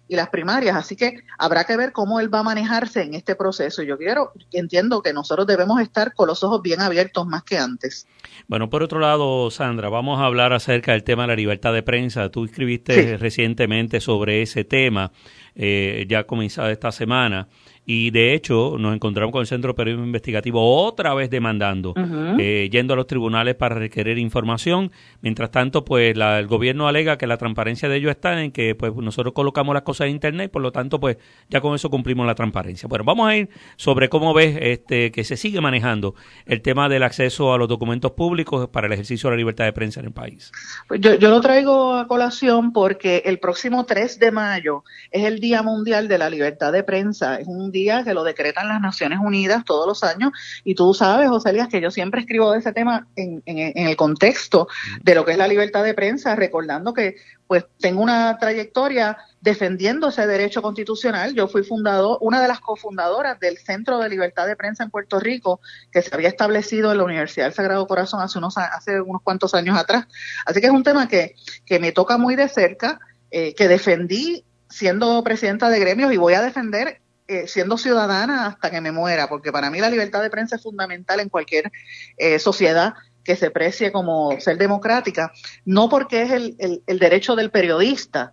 y 0.08 0.16
las 0.16 0.30
primarias. 0.30 0.76
Así 0.76 0.96
que 0.96 1.22
habrá 1.38 1.64
que 1.64 1.76
ver 1.76 1.92
cómo 1.92 2.18
él 2.18 2.32
va 2.32 2.40
a 2.40 2.42
manejarse 2.42 3.02
en 3.02 3.14
este 3.14 3.36
proceso. 3.36 3.82
Yo 3.82 3.98
quiero, 3.98 4.32
entiendo 4.52 5.02
que 5.02 5.12
nosotros 5.12 5.46
debemos 5.46 5.80
estar 5.80 6.14
con 6.14 6.26
los 6.26 6.42
ojos 6.42 6.62
bien 6.62 6.80
abiertos 6.80 7.26
más 7.26 7.44
que 7.44 7.58
antes. 7.58 8.06
Bueno, 8.46 8.70
por 8.70 8.82
otro 8.82 8.98
lado, 8.98 9.50
Sandra, 9.50 9.88
vamos 9.88 10.18
a 10.20 10.24
hablar 10.24 10.52
acerca 10.52 10.92
del 10.92 11.04
tema 11.04 11.22
de 11.24 11.28
la 11.28 11.36
libertad 11.36 11.72
de 11.72 11.82
prensa. 11.82 12.30
Tú 12.30 12.44
escribiste 12.44 13.16
recientemente 13.18 14.00
sobre 14.00 14.42
ese 14.42 14.64
tema, 14.64 15.12
eh, 15.54 16.06
ya 16.08 16.24
comenzado 16.24 16.70
esta 16.70 16.90
semana 16.90 17.48
y 17.90 18.10
de 18.10 18.34
hecho 18.34 18.76
nos 18.78 18.94
encontramos 18.94 19.32
con 19.32 19.40
el 19.40 19.46
Centro 19.46 19.74
Periodismo 19.74 20.04
Investigativo 20.04 20.84
otra 20.84 21.14
vez 21.14 21.30
demandando, 21.30 21.94
eh, 22.38 22.68
yendo 22.70 22.92
a 22.92 22.96
los 22.96 23.06
tribunales 23.06 23.54
para 23.54 23.76
requerir 23.76 24.18
información. 24.18 24.92
Mientras 25.22 25.50
tanto, 25.50 25.86
pues 25.86 26.14
el 26.14 26.46
gobierno 26.46 26.86
alega 26.86 27.16
que 27.16 27.26
la 27.26 27.38
transparencia 27.38 27.88
de 27.88 27.96
ellos 27.96 28.10
está 28.10 28.42
en 28.42 28.52
que 28.52 28.74
pues 28.74 28.94
nosotros 28.94 29.32
colocamos 29.32 29.72
las 29.72 29.84
cosas 29.84 30.08
en 30.08 30.10
Internet, 30.10 30.50
por 30.50 30.60
lo 30.60 30.70
tanto, 30.70 31.00
pues 31.00 31.16
ya 31.48 31.62
con 31.62 31.74
eso 31.74 31.88
cumplimos 31.88 32.26
la 32.26 32.34
transparencia. 32.34 32.86
Bueno, 32.90 33.04
vamos 33.06 33.26
a 33.26 33.34
ir 33.38 33.48
sobre 33.76 34.10
cómo 34.10 34.34
ves 34.34 34.58
este, 34.60 35.10
que 35.10 35.24
se 35.24 35.38
sigue 35.38 35.62
manejando 35.62 36.14
el 36.44 36.60
tema 36.60 36.90
del 36.90 37.04
acceso 37.04 37.54
a 37.54 37.58
los 37.58 37.68
documentos 37.68 38.10
públicos 38.10 38.68
para 38.68 38.86
el 38.86 38.92
ejercicio 38.92 39.30
de 39.30 39.36
la 39.36 39.38
libertad 39.38 39.64
de 39.64 39.72
prensa 39.72 40.00
en 40.00 40.06
el 40.06 40.12
país. 40.12 40.52
Pues 40.88 41.00
yo, 41.00 41.14
yo 41.14 41.30
lo 41.30 41.40
traigo 41.40 41.94
a 41.94 42.06
colación 42.06 42.74
porque 42.74 43.22
el 43.24 43.38
próximo 43.38 43.86
3 43.86 44.18
de 44.18 44.30
mayo 44.30 44.84
es 45.10 45.24
el 45.24 45.40
Día 45.40 45.62
Mundial 45.62 46.06
de 46.06 46.18
la 46.18 46.28
Libertad 46.28 46.70
de 46.70 46.82
Prensa. 46.82 47.36
Es 47.36 47.46
un 47.46 47.72
que 48.04 48.14
lo 48.14 48.24
decretan 48.24 48.68
las 48.68 48.80
Naciones 48.80 49.18
Unidas 49.22 49.64
todos 49.64 49.86
los 49.86 50.02
años 50.02 50.32
y 50.64 50.74
tú 50.74 50.94
sabes, 50.94 51.28
José 51.28 51.50
Elías, 51.50 51.68
que 51.68 51.80
yo 51.80 51.90
siempre 51.90 52.20
escribo 52.20 52.52
de 52.52 52.58
ese 52.58 52.72
tema 52.72 53.06
en, 53.16 53.42
el 53.46 53.96
contexto 53.96 54.68
de 55.02 55.14
lo 55.14 55.24
que 55.24 55.32
es 55.32 55.38
la 55.38 55.48
libertad 55.48 55.84
de 55.84 55.94
prensa, 55.94 56.34
recordando 56.34 56.92
que 56.92 57.16
pues 57.46 57.64
tengo 57.78 58.02
una 58.02 58.36
trayectoria 58.38 59.16
defendiendo 59.40 60.08
ese 60.08 60.26
derecho 60.26 60.60
constitucional. 60.60 61.34
Yo 61.34 61.48
fui 61.48 61.62
fundador, 61.62 62.18
una 62.20 62.42
de 62.42 62.48
las 62.48 62.60
cofundadoras 62.60 63.40
del 63.40 63.56
Centro 63.56 63.98
de 63.98 64.08
Libertad 64.08 64.46
de 64.46 64.56
Prensa 64.56 64.84
en 64.84 64.90
Puerto 64.90 65.18
Rico, 65.18 65.60
que 65.90 66.02
se 66.02 66.14
había 66.14 66.28
establecido 66.28 66.92
en 66.92 66.98
la 66.98 67.04
Universidad 67.04 67.46
del 67.46 67.54
Sagrado 67.54 67.86
Corazón 67.86 68.20
hace 68.20 68.38
unos, 68.38 68.58
hace 68.58 69.00
unos 69.00 69.22
cuantos 69.22 69.54
años 69.54 69.78
atrás. 69.78 70.06
Así 70.44 70.60
que 70.60 70.66
es 70.66 70.72
un 70.72 70.82
tema 70.82 71.08
que, 71.08 71.36
que 71.64 71.78
me 71.78 71.92
toca 71.92 72.18
muy 72.18 72.36
de 72.36 72.48
cerca, 72.48 73.00
eh, 73.30 73.54
que 73.54 73.68
defendí 73.68 74.44
siendo 74.68 75.22
presidenta 75.24 75.70
de 75.70 75.80
gremios 75.80 76.12
y 76.12 76.16
voy 76.16 76.34
a 76.34 76.42
defender 76.42 77.00
eh, 77.28 77.46
siendo 77.46 77.76
ciudadana 77.76 78.46
hasta 78.46 78.70
que 78.70 78.80
me 78.80 78.90
muera, 78.90 79.28
porque 79.28 79.52
para 79.52 79.70
mí 79.70 79.80
la 79.80 79.90
libertad 79.90 80.22
de 80.22 80.30
prensa 80.30 80.56
es 80.56 80.62
fundamental 80.62 81.20
en 81.20 81.28
cualquier 81.28 81.70
eh, 82.16 82.38
sociedad 82.38 82.94
que 83.22 83.36
se 83.36 83.50
precie 83.50 83.92
como 83.92 84.40
ser 84.40 84.56
democrática, 84.56 85.30
no 85.66 85.90
porque 85.90 86.22
es 86.22 86.30
el, 86.32 86.56
el, 86.58 86.82
el, 86.86 86.98
derecho 86.98 87.36
del 87.36 87.50
periodista. 87.50 88.32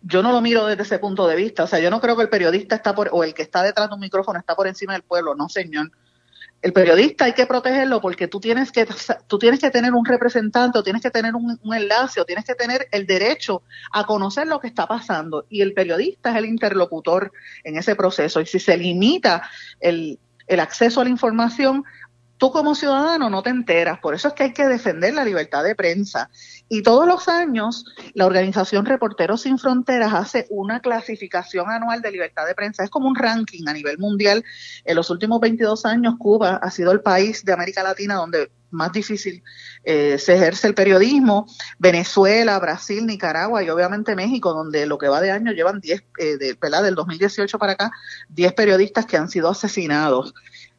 Yo 0.00 0.22
no 0.22 0.32
lo 0.32 0.40
miro 0.40 0.66
desde 0.66 0.82
ese 0.82 0.98
punto 0.98 1.28
de 1.28 1.36
vista, 1.36 1.64
o 1.64 1.66
sea, 1.66 1.78
yo 1.78 1.90
no 1.90 2.00
creo 2.00 2.16
que 2.16 2.22
el 2.22 2.30
periodista 2.30 2.74
está 2.74 2.94
por, 2.94 3.10
o 3.12 3.22
el 3.22 3.34
que 3.34 3.42
está 3.42 3.62
detrás 3.62 3.88
de 3.88 3.94
un 3.94 4.00
micrófono 4.00 4.38
está 4.38 4.56
por 4.56 4.66
encima 4.66 4.94
del 4.94 5.02
pueblo, 5.02 5.34
no 5.34 5.50
señor 5.50 5.92
el 6.62 6.72
periodista 6.72 7.24
hay 7.24 7.32
que 7.32 7.46
protegerlo 7.46 8.00
porque 8.00 8.28
tú 8.28 8.38
tienes 8.38 8.70
que 8.70 8.86
tú 9.26 9.38
tienes 9.38 9.58
que 9.58 9.70
tener 9.70 9.92
un 9.94 10.04
representante 10.04 10.78
o 10.78 10.82
tienes 10.84 11.02
que 11.02 11.10
tener 11.10 11.34
un, 11.34 11.58
enlace 11.74 12.20
o 12.20 12.24
tienes 12.24 12.44
que 12.44 12.54
tener 12.54 12.86
el 12.92 13.04
derecho 13.04 13.62
a 13.90 14.06
conocer 14.06 14.46
lo 14.46 14.60
que 14.60 14.68
está 14.68 14.86
pasando. 14.86 15.44
Y 15.50 15.60
el 15.60 15.74
periodista 15.74 16.30
es 16.30 16.36
el 16.36 16.46
interlocutor 16.46 17.32
en 17.64 17.76
ese 17.76 17.96
proceso. 17.96 18.40
Y 18.40 18.46
si 18.46 18.60
se 18.60 18.76
limita 18.76 19.42
el, 19.80 20.20
el 20.46 20.60
acceso 20.60 21.00
a 21.00 21.04
la 21.04 21.10
información 21.10 21.84
tú 22.42 22.50
como 22.50 22.74
ciudadano 22.74 23.30
no 23.30 23.40
te 23.40 23.50
enteras. 23.50 24.00
Por 24.00 24.16
eso 24.16 24.26
es 24.26 24.34
que 24.34 24.42
hay 24.42 24.52
que 24.52 24.66
defender 24.66 25.14
la 25.14 25.24
libertad 25.24 25.62
de 25.62 25.76
prensa. 25.76 26.28
Y 26.68 26.82
todos 26.82 27.06
los 27.06 27.28
años 27.28 27.84
la 28.14 28.26
organización 28.26 28.84
Reporteros 28.84 29.42
Sin 29.42 29.60
Fronteras 29.60 30.12
hace 30.12 30.48
una 30.50 30.80
clasificación 30.80 31.70
anual 31.70 32.02
de 32.02 32.10
libertad 32.10 32.44
de 32.44 32.56
prensa. 32.56 32.82
Es 32.82 32.90
como 32.90 33.06
un 33.06 33.14
ranking 33.14 33.68
a 33.68 33.72
nivel 33.72 33.96
mundial. 33.98 34.44
En 34.84 34.96
los 34.96 35.08
últimos 35.10 35.40
22 35.40 35.86
años 35.86 36.16
Cuba 36.18 36.56
ha 36.56 36.70
sido 36.72 36.90
el 36.90 37.00
país 37.00 37.44
de 37.44 37.52
América 37.52 37.84
Latina 37.84 38.16
donde 38.16 38.50
más 38.72 38.90
difícil 38.90 39.44
eh, 39.84 40.18
se 40.18 40.34
ejerce 40.34 40.66
el 40.66 40.74
periodismo, 40.74 41.46
Venezuela, 41.78 42.58
Brasil, 42.58 43.06
Nicaragua 43.06 43.62
y 43.62 43.68
obviamente 43.68 44.16
México, 44.16 44.52
donde 44.52 44.86
lo 44.86 44.98
que 44.98 45.08
va 45.08 45.20
de 45.20 45.30
año 45.30 45.52
llevan 45.52 45.80
10, 45.80 46.04
eh, 46.18 46.36
de, 46.38 46.56
del 46.82 46.94
2018 46.94 47.58
para 47.58 47.72
acá, 47.72 47.92
10 48.30 48.52
periodistas 48.54 49.06
que 49.06 49.16
han 49.16 49.28
sido 49.28 49.48
asesinados. 49.48 50.34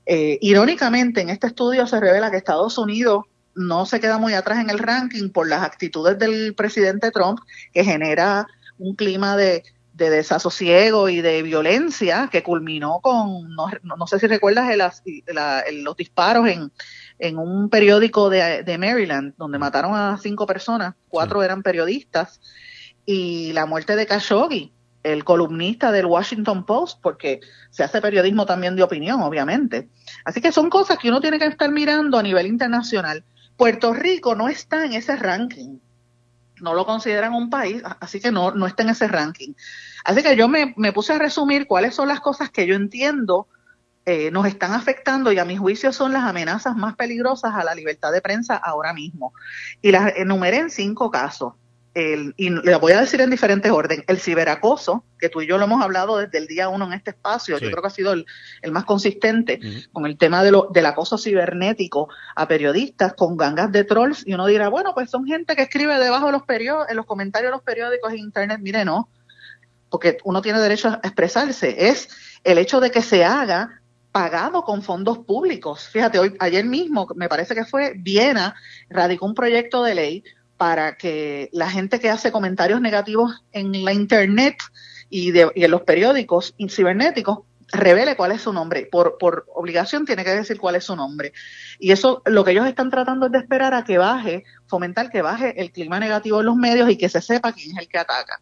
Eh, 0.05 0.37
irónicamente, 0.41 1.21
en 1.21 1.29
este 1.29 1.47
estudio 1.47 1.87
se 1.87 1.99
revela 1.99 2.31
que 2.31 2.37
Estados 2.37 2.77
Unidos 2.77 3.25
no 3.55 3.85
se 3.85 3.99
queda 3.99 4.17
muy 4.17 4.33
atrás 4.33 4.59
en 4.59 4.69
el 4.69 4.79
ranking 4.79 5.29
por 5.29 5.47
las 5.47 5.63
actitudes 5.63 6.17
del 6.17 6.55
presidente 6.55 7.11
Trump, 7.11 7.39
que 7.71 7.83
genera 7.83 8.47
un 8.77 8.95
clima 8.95 9.37
de, 9.37 9.63
desasosiego 9.93 11.07
y 11.07 11.21
de 11.21 11.43
violencia 11.43 12.27
que 12.31 12.41
culminó 12.41 12.99
con, 13.01 13.47
no, 13.55 14.07
sé 14.07 14.19
si 14.19 14.25
recuerdas 14.25 14.75
los 15.71 15.95
disparos 15.95 16.47
en, 16.47 16.71
en 17.19 17.37
un 17.37 17.69
periódico 17.69 18.29
de, 18.29 18.77
Maryland, 18.79 19.35
donde 19.37 19.59
mataron 19.59 19.95
a 19.95 20.17
cinco 20.21 20.47
personas, 20.47 20.95
cuatro 21.07 21.43
eran 21.43 21.61
periodistas. 21.61 22.41
y 23.05 23.53
la 23.53 23.65
muerte 23.65 23.95
de 23.95 24.05
Khashoggi, 24.05 24.73
el 25.03 25.23
columnista 25.23 25.91
del 25.91 26.05
Washington 26.05 26.65
Post, 26.65 26.99
porque 27.01 27.41
se 27.69 27.83
hace 27.83 28.01
periodismo 28.01 28.45
también 28.45 28.75
de 28.75 28.83
opinión, 28.83 29.21
obviamente. 29.21 29.89
Así 30.25 30.41
que 30.41 30.51
son 30.51 30.69
cosas 30.69 30.97
que 30.97 31.09
uno 31.09 31.21
tiene 31.21 31.39
que 31.39 31.45
estar 31.45 31.69
mirando 31.71 32.17
a 32.17 32.23
nivel 32.23 32.47
internacional. 32.47 33.23
Puerto 33.57 33.93
Rico 33.93 34.35
no 34.35 34.49
está 34.49 34.85
en 34.85 34.93
ese 34.93 35.15
ranking. 35.15 35.79
No 36.61 36.73
lo 36.73 36.85
consideran 36.85 37.33
un 37.33 37.49
país, 37.49 37.83
así 37.99 38.21
que 38.21 38.31
no, 38.31 38.51
no 38.51 38.65
está 38.65 38.83
en 38.83 38.89
ese 38.89 39.07
ranking. 39.07 39.53
Así 40.05 40.23
que 40.23 40.35
yo 40.35 40.47
me, 40.47 40.73
me 40.77 40.93
puse 40.93 41.13
a 41.13 41.19
resumir 41.19 41.67
cuáles 41.67 41.93
son 41.95 42.07
las 42.07 42.21
cosas 42.21 42.49
que 42.49 42.65
yo 42.65 42.75
entiendo 42.75 43.47
eh, 44.05 44.31
nos 44.31 44.45
están 44.45 44.73
afectando 44.73 45.31
y 45.31 45.39
a 45.39 45.45
mi 45.45 45.55
juicio 45.55 45.93
son 45.93 46.11
las 46.11 46.23
amenazas 46.23 46.75
más 46.75 46.97
peligrosas 46.97 47.55
a 47.55 47.63
la 47.63 47.73
libertad 47.73 48.11
de 48.11 48.21
prensa 48.21 48.55
ahora 48.55 48.93
mismo. 48.93 49.33
Y 49.81 49.91
las 49.91 50.17
enumeré 50.17 50.57
en 50.57 50.69
cinco 50.69 51.09
casos. 51.09 51.53
El, 51.93 52.33
y 52.37 52.49
le 52.49 52.75
voy 52.77 52.93
a 52.93 53.01
decir 53.01 53.21
en 53.21 53.29
diferentes 53.29 53.71
orden. 53.71 54.03
El 54.07 54.19
ciberacoso, 54.19 55.05
que 55.19 55.29
tú 55.29 55.41
y 55.41 55.47
yo 55.47 55.57
lo 55.57 55.65
hemos 55.65 55.81
hablado 55.83 56.17
desde 56.17 56.39
el 56.39 56.47
día 56.47 56.69
uno 56.69 56.85
en 56.87 56.93
este 56.93 57.11
espacio, 57.11 57.59
yo 57.59 57.69
creo 57.69 57.81
que 57.81 57.87
ha 57.87 57.91
sido 57.91 58.13
el, 58.13 58.25
más 58.71 58.85
consistente 58.85 59.59
con 59.91 60.05
el 60.05 60.17
tema 60.17 60.43
de 60.43 60.51
lo, 60.51 60.69
del 60.73 60.87
acoso 60.87 61.17
cibernético 61.17 62.09
a 62.35 62.47
periodistas 62.47 63.13
con 63.13 63.37
gangas 63.37 63.71
de 63.71 63.83
trolls. 63.83 64.25
Y 64.25 64.33
uno 64.33 64.47
dirá, 64.47 64.69
bueno, 64.69 64.93
pues 64.93 65.11
son 65.11 65.25
gente 65.25 65.55
que 65.55 65.63
escribe 65.63 65.99
debajo 65.99 66.25
de 66.25 66.31
los 66.31 66.43
periódicos, 66.43 66.89
en 66.89 66.97
los 66.97 67.05
comentarios 67.05 67.51
de 67.51 67.57
los 67.57 67.63
periódicos 67.63 68.11
en 68.11 68.19
internet. 68.19 68.59
Mire, 68.59 68.85
no, 68.85 69.09
porque 69.89 70.17
uno 70.23 70.41
tiene 70.41 70.59
derecho 70.59 70.89
a 70.89 70.99
expresarse. 71.03 71.89
Es 71.89 72.09
el 72.43 72.57
hecho 72.57 72.79
de 72.79 72.89
que 72.89 73.03
se 73.03 73.23
haga 73.23 73.81
pagado 74.11 74.63
con 74.63 74.81
fondos 74.81 75.19
públicos. 75.19 75.89
Fíjate, 75.89 76.19
hoy, 76.19 76.35
ayer 76.39 76.63
mismo, 76.65 77.07
me 77.15 77.27
parece 77.27 77.55
que 77.55 77.65
fue 77.65 77.93
Viena, 77.97 78.55
radicó 78.89 79.25
un 79.25 79.33
proyecto 79.33 79.83
de 79.83 79.95
ley 79.95 80.23
para 80.57 80.97
que 80.97 81.49
la 81.51 81.69
gente 81.69 81.99
que 81.99 82.09
hace 82.09 82.31
comentarios 82.31 82.81
negativos 82.81 83.43
en 83.51 83.83
la 83.83 83.93
internet 83.93 84.55
y, 85.09 85.31
de, 85.31 85.51
y 85.55 85.63
en 85.63 85.71
los 85.71 85.81
periódicos 85.81 86.55
cibernéticos 86.69 87.39
revele 87.71 88.15
cuál 88.15 88.31
es 88.31 88.41
su 88.41 88.53
nombre. 88.53 88.87
Por, 88.91 89.17
por 89.17 89.45
obligación 89.53 90.05
tiene 90.05 90.23
que 90.23 90.31
decir 90.31 90.59
cuál 90.59 90.75
es 90.75 90.85
su 90.85 90.95
nombre. 90.95 91.33
Y 91.79 91.91
eso 91.91 92.21
lo 92.25 92.43
que 92.43 92.51
ellos 92.51 92.67
están 92.67 92.89
tratando 92.89 93.25
es 93.25 93.31
de 93.31 93.39
esperar 93.39 93.73
a 93.73 93.83
que 93.83 93.97
baje, 93.97 94.43
fomentar 94.67 95.09
que 95.09 95.21
baje 95.21 95.59
el 95.59 95.71
clima 95.71 95.99
negativo 95.99 96.39
en 96.39 96.45
los 96.45 96.55
medios 96.55 96.89
y 96.89 96.97
que 96.97 97.09
se 97.09 97.21
sepa 97.21 97.53
quién 97.53 97.71
es 97.71 97.83
el 97.83 97.87
que 97.87 97.97
ataca. 97.97 98.41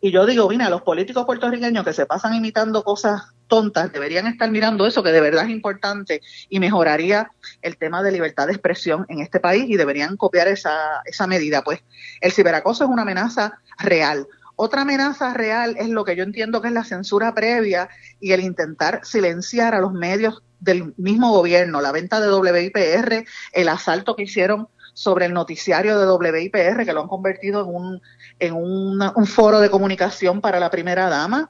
Y 0.00 0.12
yo 0.12 0.24
digo, 0.24 0.48
mira, 0.48 0.70
los 0.70 0.82
políticos 0.82 1.26
puertorriqueños 1.26 1.84
que 1.84 1.92
se 1.92 2.06
pasan 2.06 2.34
imitando 2.34 2.82
cosas 2.82 3.22
tontas 3.48 3.92
deberían 3.92 4.26
estar 4.26 4.50
mirando 4.50 4.86
eso 4.86 5.02
que 5.02 5.12
de 5.12 5.20
verdad 5.20 5.44
es 5.44 5.50
importante 5.50 6.22
y 6.48 6.58
mejoraría 6.58 7.30
el 7.60 7.76
tema 7.76 8.02
de 8.02 8.12
libertad 8.12 8.46
de 8.46 8.52
expresión 8.52 9.04
en 9.08 9.20
este 9.20 9.40
país 9.40 9.64
y 9.68 9.76
deberían 9.76 10.16
copiar 10.16 10.48
esa, 10.48 11.02
esa 11.04 11.26
medida. 11.26 11.62
Pues 11.62 11.82
el 12.22 12.32
ciberacoso 12.32 12.84
es 12.84 12.90
una 12.90 13.02
amenaza 13.02 13.58
real. 13.78 14.26
Otra 14.56 14.82
amenaza 14.82 15.34
real 15.34 15.76
es 15.78 15.88
lo 15.88 16.04
que 16.04 16.16
yo 16.16 16.22
entiendo 16.22 16.62
que 16.62 16.68
es 16.68 16.74
la 16.74 16.84
censura 16.84 17.34
previa 17.34 17.88
y 18.20 18.32
el 18.32 18.40
intentar 18.40 19.00
silenciar 19.04 19.74
a 19.74 19.80
los 19.80 19.92
medios 19.92 20.42
del 20.60 20.94
mismo 20.96 21.32
gobierno, 21.32 21.80
la 21.80 21.92
venta 21.92 22.20
de 22.20 22.32
WIPR, 22.32 23.24
el 23.52 23.68
asalto 23.68 24.14
que 24.14 24.24
hicieron 24.24 24.68
sobre 25.00 25.24
el 25.24 25.32
noticiario 25.32 25.98
de 25.98 26.12
WIPR, 26.12 26.84
que 26.84 26.92
lo 26.92 27.00
han 27.00 27.08
convertido 27.08 27.62
en 27.62 27.74
un, 27.74 28.02
en 28.38 28.52
un 28.52 29.26
foro 29.26 29.58
de 29.58 29.70
comunicación 29.70 30.42
para 30.42 30.60
la 30.60 30.70
primera 30.70 31.08
dama. 31.08 31.48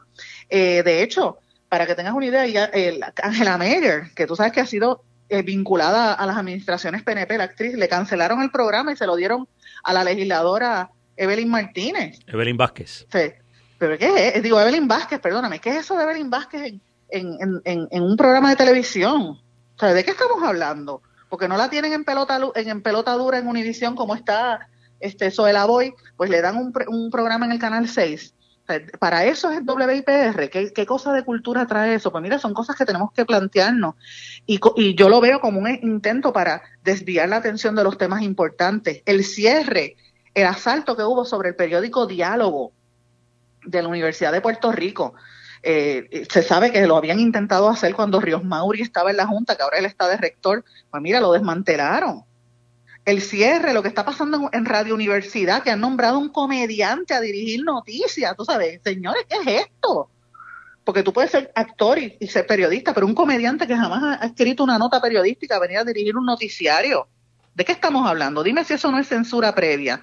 Eh, 0.48 0.84
de 0.84 1.02
hecho, 1.02 1.38
para 1.68 1.84
que 1.84 1.96
tengas 1.96 2.14
una 2.14 2.26
idea, 2.26 2.66
el, 2.66 3.04
Angela 3.20 3.58
Meyer, 3.58 4.12
que 4.14 4.28
tú 4.28 4.36
sabes 4.36 4.52
que 4.52 4.60
ha 4.60 4.66
sido 4.66 5.02
eh, 5.28 5.42
vinculada 5.42 6.14
a 6.14 6.26
las 6.26 6.36
administraciones 6.36 7.02
PNP, 7.02 7.38
la 7.38 7.44
actriz, 7.44 7.74
le 7.74 7.88
cancelaron 7.88 8.40
el 8.40 8.52
programa 8.52 8.92
y 8.92 8.96
se 8.96 9.04
lo 9.04 9.16
dieron 9.16 9.48
a 9.82 9.92
la 9.94 10.04
legisladora 10.04 10.90
Evelyn 11.16 11.48
Martínez. 11.48 12.20
Evelyn 12.28 12.56
Vázquez. 12.56 13.08
Sí. 13.12 13.32
¿Pero 13.78 13.98
qué 13.98 14.28
es? 14.28 14.42
Digo, 14.44 14.60
Evelyn 14.60 14.86
Vázquez, 14.86 15.18
perdóname, 15.18 15.58
¿qué 15.58 15.70
es 15.70 15.76
eso 15.78 15.96
de 15.96 16.04
Evelyn 16.04 16.30
Vázquez 16.30 16.74
en, 17.08 17.60
en, 17.64 17.88
en, 17.90 18.02
un 18.04 18.16
programa 18.16 18.50
de 18.50 18.54
televisión? 18.54 19.22
O 19.74 19.76
sea, 19.76 19.92
¿de 19.92 20.04
qué 20.04 20.12
estamos 20.12 20.40
hablando? 20.40 21.02
Porque 21.30 21.48
no 21.48 21.56
la 21.56 21.70
tienen 21.70 21.94
en 21.94 22.04
pelota, 22.04 22.38
en, 22.54 22.82
pelota 22.82 23.12
dura 23.14 23.38
en 23.38 23.46
Univisión 23.46 23.96
como 23.96 24.14
está 24.14 24.68
este 25.00 25.32
la 25.52 25.64
Boy, 25.64 25.94
pues 26.16 26.28
le 26.28 26.42
dan 26.42 26.56
un, 26.56 26.74
un 26.88 27.10
programa 27.10 27.46
en 27.46 27.52
el 27.52 27.58
canal 27.58 27.88
6. 27.88 28.34
para 28.98 29.24
eso 29.24 29.50
es 29.50 29.60
WIPR. 29.64 30.50
¿Qué, 30.50 30.72
¿Qué, 30.74 30.86
cosa 30.86 31.12
de 31.14 31.24
cultura 31.24 31.66
trae 31.66 31.94
eso? 31.94 32.12
Pues 32.12 32.22
mira, 32.22 32.38
son 32.38 32.52
cosas 32.52 32.76
que 32.76 32.84
tenemos 32.84 33.12
que 33.12 33.24
plantearnos. 33.24 33.94
Y 34.44 34.60
yo 34.94 35.08
lo 35.08 35.20
veo 35.20 35.40
como 35.40 35.60
un 35.60 35.68
intento 35.70 36.32
para 36.32 36.62
desviar 36.84 37.30
la 37.30 37.36
atención 37.36 37.74
de 37.74 37.84
los 37.84 37.96
temas 37.96 38.22
importantes. 38.22 39.02
El 39.06 39.24
cierre, 39.24 39.96
el 40.34 40.46
asalto 40.46 40.96
que 40.96 41.04
hubo 41.04 41.24
sobre 41.24 41.48
el 41.48 41.56
periódico 41.56 42.06
Diálogo 42.06 42.72
de 43.64 43.82
la 43.82 43.88
Universidad 43.88 44.32
de 44.32 44.40
Puerto 44.40 44.72
Rico. 44.72 45.14
Eh, 45.62 46.26
se 46.30 46.42
sabe 46.42 46.72
que 46.72 46.86
lo 46.86 46.96
habían 46.96 47.20
intentado 47.20 47.68
hacer 47.68 47.94
cuando 47.94 48.20
Ríos 48.20 48.44
Mauri 48.44 48.80
estaba 48.80 49.10
en 49.10 49.18
la 49.18 49.26
Junta, 49.26 49.56
que 49.56 49.62
ahora 49.62 49.78
él 49.78 49.84
está 49.84 50.08
de 50.08 50.16
rector. 50.16 50.64
Pues 50.90 51.02
mira, 51.02 51.20
lo 51.20 51.32
desmantelaron 51.32 52.24
el 53.04 53.22
cierre, 53.22 53.72
lo 53.72 53.82
que 53.82 53.88
está 53.88 54.04
pasando 54.04 54.50
en, 54.52 54.64
Radio 54.64 54.94
Universidad, 54.94 55.62
que 55.62 55.70
han 55.70 55.80
nombrado 55.80 56.18
un 56.18 56.28
comediante 56.28 57.14
a 57.14 57.20
dirigir 57.20 57.64
noticias, 57.64 58.36
tú 58.36 58.44
sabes, 58.44 58.80
señores, 58.84 59.24
¿qué 59.28 59.36
es 59.36 59.66
esto? 59.66 60.10
Porque 60.84 61.02
tú 61.02 61.12
puedes 61.12 61.30
ser 61.30 61.52
actor 61.54 61.98
y, 61.98 62.26
ser 62.26 62.46
periodista, 62.46 62.92
pero 62.92 63.06
un 63.06 63.14
comediante 63.14 63.66
que 63.66 63.76
jamás 63.76 64.18
ha 64.20 64.26
escrito 64.26 64.64
una 64.64 64.78
nota 64.78 65.00
periodística 65.00 65.58
venir 65.58 65.78
a 65.78 65.84
dirigir 65.84 66.16
un 66.16 66.26
noticiario. 66.26 67.08
¿De 67.54 67.64
qué 67.64 67.72
estamos 67.72 68.08
hablando? 68.08 68.42
Dime 68.42 68.64
si 68.64 68.74
eso 68.74 68.90
no 68.90 68.98
es 68.98 69.08
censura 69.08 69.54
previa. 69.54 70.00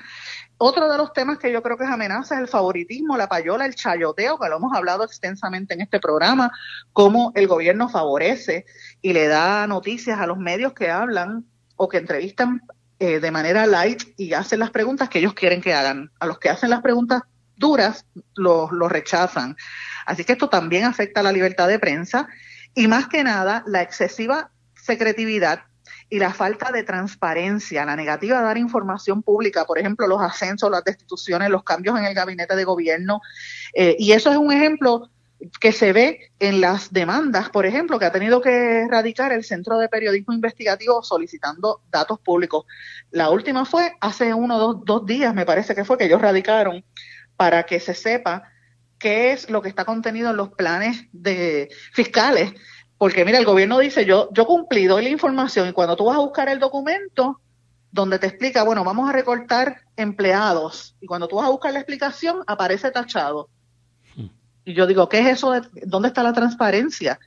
Otro 0.59 0.89
de 0.89 0.97
los 0.97 1.13
temas 1.13 1.37
que 1.37 1.51
yo 1.51 1.61
creo 1.61 1.77
que 1.77 1.83
es 1.83 1.89
amenaza 1.89 2.35
es 2.35 2.41
el 2.41 2.47
favoritismo, 2.47 3.15
la 3.15 3.29
payola, 3.29 3.65
el 3.65 3.75
chayoteo, 3.75 4.39
que 4.39 4.49
lo 4.49 4.57
hemos 4.57 4.73
hablado 4.75 5.03
extensamente 5.03 5.75
en 5.75 5.81
este 5.81 5.99
programa, 5.99 6.51
cómo 6.93 7.31
el 7.35 7.47
gobierno 7.47 7.89
favorece 7.89 8.65
y 9.01 9.13
le 9.13 9.27
da 9.27 9.67
noticias 9.67 10.19
a 10.19 10.25
los 10.25 10.39
medios 10.39 10.73
que 10.73 10.89
hablan 10.89 11.45
o 11.75 11.87
que 11.87 11.97
entrevistan 11.97 12.63
eh, 12.99 13.19
de 13.19 13.31
manera 13.31 13.67
light 13.67 14.01
y 14.17 14.33
hacen 14.33 14.59
las 14.59 14.71
preguntas 14.71 15.09
que 15.09 15.19
ellos 15.19 15.35
quieren 15.35 15.61
que 15.61 15.75
hagan. 15.75 16.11
A 16.19 16.25
los 16.25 16.39
que 16.39 16.49
hacen 16.49 16.71
las 16.71 16.81
preguntas 16.81 17.21
duras, 17.55 18.05
los 18.35 18.71
lo 18.71 18.89
rechazan. 18.89 19.55
Así 20.07 20.23
que 20.23 20.33
esto 20.33 20.49
también 20.49 20.85
afecta 20.85 21.19
a 21.19 21.23
la 21.23 21.31
libertad 21.31 21.67
de 21.67 21.77
prensa 21.77 22.27
y 22.73 22.87
más 22.87 23.07
que 23.07 23.23
nada 23.23 23.63
la 23.67 23.83
excesiva 23.83 24.49
secretividad 24.73 25.61
y 26.09 26.19
la 26.19 26.33
falta 26.33 26.71
de 26.71 26.83
transparencia, 26.83 27.85
la 27.85 27.95
negativa 27.95 28.37
de 28.37 28.45
dar 28.45 28.57
información 28.57 29.21
pública, 29.21 29.65
por 29.65 29.77
ejemplo, 29.77 30.07
los 30.07 30.21
ascensos, 30.21 30.71
las 30.71 30.83
destituciones, 30.83 31.49
los 31.49 31.63
cambios 31.63 31.97
en 31.99 32.05
el 32.05 32.13
gabinete 32.13 32.55
de 32.55 32.63
gobierno. 32.63 33.21
Eh, 33.73 33.95
y 33.99 34.13
eso 34.13 34.31
es 34.31 34.37
un 34.37 34.51
ejemplo 34.51 35.09
que 35.59 35.71
se 35.71 35.93
ve 35.93 36.31
en 36.39 36.61
las 36.61 36.91
demandas, 36.91 37.49
por 37.49 37.65
ejemplo, 37.65 37.99
que 37.99 38.05
ha 38.05 38.11
tenido 38.11 38.41
que 38.41 38.81
erradicar 38.81 39.31
el 39.31 39.43
Centro 39.43 39.77
de 39.77 39.89
Periodismo 39.89 40.33
Investigativo 40.33 41.03
solicitando 41.03 41.81
datos 41.91 42.19
públicos. 42.19 42.65
La 43.11 43.29
última 43.29 43.65
fue 43.65 43.93
hace 43.99 44.33
uno 44.33 44.55
o 44.55 44.59
dos, 44.59 44.85
dos 44.85 45.05
días, 45.05 45.33
me 45.35 45.45
parece 45.45 45.75
que 45.75 45.85
fue, 45.85 45.97
que 45.97 46.05
ellos 46.05 46.21
radicaron 46.21 46.83
para 47.35 47.63
que 47.63 47.79
se 47.79 47.93
sepa 47.93 48.51
qué 48.97 49.31
es 49.31 49.49
lo 49.49 49.61
que 49.61 49.69
está 49.69 49.85
contenido 49.85 50.31
en 50.31 50.37
los 50.37 50.49
planes 50.49 51.05
de 51.11 51.69
fiscales. 51.93 52.53
Porque 52.97 53.25
mira, 53.25 53.37
el 53.37 53.45
gobierno 53.45 53.79
dice, 53.79 54.05
yo, 54.05 54.29
yo 54.31 54.45
cumplí, 54.45 54.85
doy 54.85 55.03
la 55.03 55.09
información 55.09 55.69
y 55.69 55.73
cuando 55.73 55.95
tú 55.95 56.05
vas 56.05 56.17
a 56.17 56.21
buscar 56.21 56.49
el 56.49 56.59
documento 56.59 57.39
donde 57.91 58.19
te 58.19 58.27
explica, 58.27 58.63
bueno, 58.63 58.83
vamos 58.83 59.09
a 59.09 59.13
recortar 59.13 59.81
empleados 59.95 60.95
y 60.99 61.05
cuando 61.05 61.27
tú 61.27 61.37
vas 61.37 61.45
a 61.45 61.51
buscar 61.51 61.73
la 61.73 61.79
explicación 61.79 62.43
aparece 62.47 62.91
tachado 62.91 63.49
y 64.67 64.73
yo 64.73 64.85
digo, 64.85 65.07
¿qué 65.07 65.19
es 65.19 65.27
eso? 65.27 65.51
De, 65.51 65.61
¿Dónde 65.85 66.09
está 66.09 66.21
la 66.23 66.33
transparencia? 66.33 67.17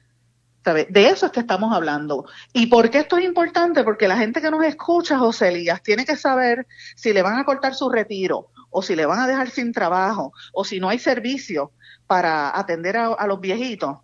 De 0.62 1.09
eso 1.09 1.24
es 1.24 1.33
que 1.33 1.40
estamos 1.40 1.74
hablando. 1.74 2.26
¿Y 2.52 2.66
por 2.66 2.90
qué 2.90 2.98
esto 2.98 3.16
es 3.16 3.24
importante? 3.24 3.83
Porque 3.83 4.06
la 4.06 4.18
gente 4.18 4.42
que 4.42 4.50
nos 4.50 4.62
escucha, 4.62 5.18
José 5.18 5.48
Elías, 5.48 5.83
tiene 5.83 6.04
que 6.04 6.16
saber 6.16 6.66
si 6.96 7.14
le 7.14 7.22
van 7.22 7.38
a 7.38 7.46
cortar 7.46 7.74
su 7.74 7.88
retiro, 7.88 8.48
o 8.68 8.83
si 8.83 8.94
le 8.94 9.06
van 9.06 9.20
a 9.20 9.26
dejar 9.26 9.48
sin 9.48 9.72
trabajo, 9.72 10.35
o 10.52 10.66
si 10.66 10.80
no 10.80 10.90
hay 10.90 10.98
servicio 10.98 11.72
para 12.06 12.59
atender 12.59 12.98
a, 12.98 13.26
los 13.26 13.40
viejitos 13.40 13.96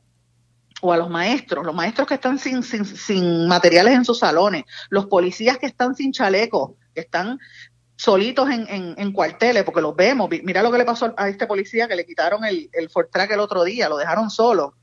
o 0.86 0.92
a 0.92 0.96
los 0.96 1.10
maestros, 1.10 1.64
los 1.64 1.74
maestros 1.74 2.06
que 2.06 2.14
están 2.14 2.38
sin, 2.38 2.62
sin, 2.62 2.84
sin 2.84 3.48
materiales 3.48 3.94
en 3.94 4.04
sus 4.04 4.18
salones, 4.18 4.64
los 4.88 5.06
policías 5.06 5.58
que 5.58 5.66
están 5.66 5.94
sin 5.94 6.12
chalecos, 6.12 6.72
que 6.94 7.00
están 7.00 7.38
solitos 7.96 8.48
en, 8.50 8.94
en, 8.96 9.12
cuarteles, 9.12 9.64
porque 9.64 9.80
los 9.80 9.96
vemos. 9.96 10.28
Mira 10.42 10.62
lo 10.62 10.70
que 10.70 10.78
le 10.78 10.84
pasó 10.84 11.14
a 11.16 11.28
este 11.28 11.46
policía 11.46 11.88
que 11.88 11.96
le 11.96 12.04
quitaron 12.04 12.44
el, 12.44 12.68
el 12.72 12.90
Ford 12.90 13.08
Track 13.10 13.32
el 13.32 13.40
otro 13.40 13.64
día, 13.64 13.88
lo 13.88 13.96
dejaron 13.96 14.30
solo. 14.30 14.74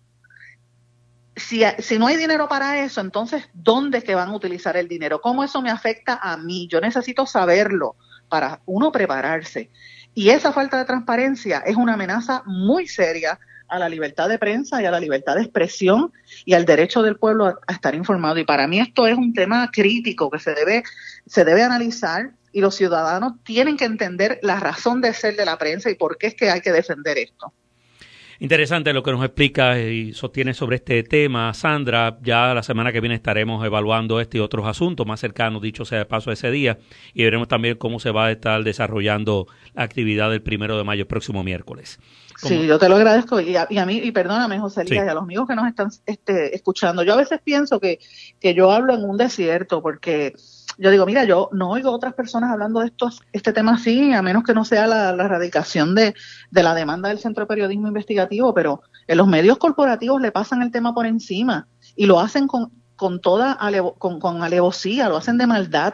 Si, 1.35 1.63
si 1.79 1.97
no 1.97 2.07
hay 2.07 2.17
dinero 2.17 2.47
para 2.47 2.83
eso, 2.83 3.01
entonces, 3.01 3.49
¿dónde 3.53 3.99
es 3.99 4.03
que 4.03 4.15
van 4.15 4.29
a 4.29 4.35
utilizar 4.35 4.75
el 4.77 4.87
dinero? 4.87 5.21
¿Cómo 5.21 5.43
eso 5.43 5.61
me 5.61 5.69
afecta 5.69 6.19
a 6.21 6.37
mí? 6.37 6.67
Yo 6.69 6.81
necesito 6.81 7.25
saberlo 7.25 7.95
para 8.29 8.61
uno 8.65 8.91
prepararse. 8.91 9.69
Y 10.15 10.29
esa 10.29 10.51
falta 10.51 10.77
de 10.77 10.85
transparencia 10.85 11.59
es 11.65 11.75
una 11.75 11.93
amenaza 11.93 12.43
muy 12.45 12.87
seria 12.87 13.39
a 13.73 13.79
la 13.79 13.89
libertad 13.89 14.29
de 14.29 14.37
prensa 14.37 14.81
y 14.81 14.85
a 14.85 14.91
la 14.91 14.99
libertad 14.99 15.35
de 15.35 15.41
expresión 15.41 16.11
y 16.45 16.53
al 16.53 16.65
derecho 16.65 17.01
del 17.01 17.17
pueblo 17.17 17.47
a, 17.47 17.73
estar 17.73 17.95
informado. 17.95 18.37
Y 18.37 18.45
para 18.45 18.67
mí 18.67 18.79
esto 18.79 19.07
es 19.07 19.17
un 19.17 19.33
tema 19.33 19.69
crítico 19.71 20.29
que 20.29 20.39
se 20.39 20.53
debe, 20.53 20.83
se 21.25 21.43
debe 21.43 21.63
analizar 21.63 22.31
y 22.51 22.61
los 22.61 22.75
ciudadanos 22.75 23.33
tienen 23.43 23.75
que 23.75 23.85
entender 23.85 24.39
la 24.43 24.59
razón 24.59 25.01
de 25.01 25.13
ser 25.13 25.35
de 25.35 25.45
la 25.45 25.57
prensa 25.57 25.89
y 25.89 25.95
por 25.95 26.19
qué 26.19 26.27
es 26.27 26.35
que 26.35 26.51
hay 26.51 26.61
que 26.61 26.71
defender 26.71 27.17
esto. 27.17 27.51
Interesante 28.39 28.93
lo 28.93 29.03
que 29.03 29.11
nos 29.11 29.23
explica 29.23 29.79
y 29.79 30.13
sostiene 30.13 30.53
sobre 30.53 30.75
este 30.75 31.01
tema, 31.03 31.53
Sandra. 31.53 32.17
Ya 32.21 32.53
la 32.53 32.61
semana 32.61 32.91
que 32.91 32.99
viene 32.99 33.15
estaremos 33.15 33.65
evaluando 33.65 34.19
este 34.19 34.37
y 34.37 34.41
otros 34.41 34.67
asuntos 34.67 35.07
más 35.07 35.19
cercanos, 35.19 35.61
dicho 35.61 35.85
sea 35.85 35.99
de 35.99 36.05
paso 36.05 36.31
ese 36.31 36.51
día, 36.51 36.77
y 37.13 37.23
veremos 37.23 37.47
también 37.47 37.77
cómo 37.77 37.99
se 37.99 38.11
va 38.11 38.25
a 38.25 38.31
estar 38.31 38.63
desarrollando 38.63 39.47
la 39.73 39.83
actividad 39.83 40.29
del 40.29 40.41
primero 40.41 40.77
de 40.77 40.83
mayo, 40.83 41.07
próximo 41.07 41.43
miércoles. 41.43 41.99
Sí, 42.37 42.65
yo 42.65 42.79
te 42.79 42.89
lo 42.89 42.95
agradezco 42.95 43.39
y 43.39 43.55
a, 43.55 43.85
mí, 43.85 43.97
y 43.97 44.11
perdóname, 44.11 44.59
José 44.59 44.81
Elías, 44.81 45.05
y 45.05 45.09
a 45.09 45.13
los 45.13 45.23
amigos 45.23 45.47
que 45.47 45.55
nos 45.55 45.67
están 45.67 45.89
este, 46.05 46.55
escuchando. 46.55 47.03
Yo 47.03 47.13
a 47.13 47.17
veces 47.17 47.39
pienso 47.43 47.79
que, 47.79 47.99
que 48.39 48.53
yo 48.53 48.71
hablo 48.71 48.93
en 48.93 49.03
un 49.03 49.17
desierto 49.17 49.81
porque 49.81 50.33
yo 50.77 50.89
digo, 50.91 51.05
mira, 51.05 51.23
yo 51.23 51.49
no 51.51 51.69
oigo 51.69 51.91
otras 51.91 52.13
personas 52.13 52.51
hablando 52.51 52.79
de 52.79 52.87
estos, 52.87 53.21
este 53.31 53.53
tema 53.53 53.75
así, 53.75 54.11
a 54.13 54.21
menos 54.21 54.43
que 54.43 54.53
no 54.53 54.65
sea 54.65 54.87
la, 54.87 55.13
radicación 55.13 55.95
de, 55.95 56.15
de, 56.49 56.63
la 56.63 56.73
demanda 56.73 57.09
del 57.09 57.19
Centro 57.19 57.43
de 57.43 57.47
Periodismo 57.47 57.87
Investigativo, 57.87 58.53
pero 58.53 58.81
en 59.07 59.17
los 59.17 59.27
medios 59.27 59.57
corporativos 59.57 60.21
le 60.21 60.31
pasan 60.31 60.61
el 60.61 60.71
tema 60.71 60.93
por 60.93 61.05
encima 61.05 61.67
y 61.95 62.05
lo 62.05 62.19
hacen 62.19 62.47
con, 62.47 62.71
con 62.95 63.21
toda 63.21 63.59
con, 63.97 64.19
con 64.19 64.41
alevosía, 64.41 65.09
lo 65.09 65.17
hacen 65.17 65.37
de 65.37 65.47
maldad 65.47 65.93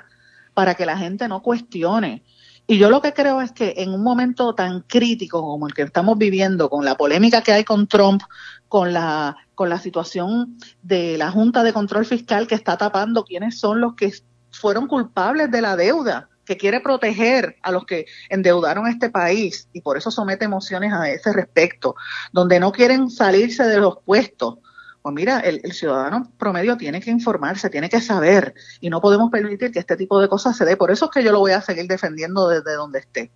para 0.54 0.76
que 0.76 0.86
la 0.86 0.98
gente 0.98 1.28
no 1.28 1.42
cuestione. 1.42 2.24
Y 2.72 2.78
yo 2.78 2.92
lo 2.92 3.02
que 3.02 3.14
creo 3.14 3.42
es 3.42 3.52
que 3.52 3.74
en 3.78 3.96
un 3.96 4.04
momento 4.04 4.54
tan 4.54 4.82
crítico 4.82 5.42
como 5.42 5.66
el 5.66 5.74
que 5.74 5.82
estamos 5.82 6.20
viviendo, 6.20 6.70
con 6.70 6.86
la 6.86 6.94
polémica 6.94 7.42
que 7.42 7.52
hay 7.52 7.64
con 7.64 7.88
Trump, 7.88 8.22
con 8.68 8.94
la, 8.94 9.38
con 9.56 9.70
la 9.70 9.80
situación 9.80 10.56
de 10.84 11.18
la 11.18 11.32
Junta 11.32 11.64
de 11.64 11.74
Control 11.74 12.06
Fiscal 12.06 12.46
que 12.46 12.54
está 12.54 12.78
tapando 12.78 13.24
quiénes 13.24 13.60
son 13.60 13.82
los 13.82 13.96
que 13.96 14.14
fueron 14.52 14.86
culpables 14.86 15.50
de 15.50 15.62
la 15.62 15.76
deuda, 15.76 16.30
que 16.46 16.58
quiere 16.58 16.80
proteger 16.80 17.56
a 17.64 17.72
los 17.72 17.88
que 17.88 18.06
endeudaron 18.30 18.86
este 18.86 19.10
país 19.10 19.68
y 19.74 19.82
por 19.82 19.98
eso 19.98 20.12
somete 20.12 20.46
emociones 20.46 20.94
a 20.94 21.10
ese 21.10 21.34
respecto, 21.34 21.96
donde 22.32 22.60
no 22.60 22.72
quieren 22.72 23.10
salirse 23.10 23.64
de 23.64 23.80
los 23.80 23.98
puestos. 24.06 24.60
Pues 25.02 25.16
mira, 25.16 25.40
el, 25.40 25.62
ciudadano 25.72 26.32
promedio 26.38 26.76
tiene 26.78 27.00
que 27.00 27.10
informarse, 27.10 27.70
tiene 27.70 27.90
que 27.90 28.02
saber 28.02 28.54
y 28.82 28.90
no 28.90 29.00
podemos 29.00 29.32
permitir 29.32 29.72
que 29.72 29.80
este 29.80 29.96
tipo 29.96 30.20
de 30.20 30.28
cosas 30.28 30.58
se 30.58 30.66
dé. 30.66 30.76
Por 30.76 30.92
eso 30.92 31.06
es 31.06 31.12
que 31.12 31.24
yo 31.24 31.32
lo 31.32 31.40
voy 31.40 31.54
a 31.54 31.62
seguir 31.62 31.88
defendiendo 31.88 32.50
desde 32.50 32.74
donde 32.74 33.00
esté. 33.00 33.32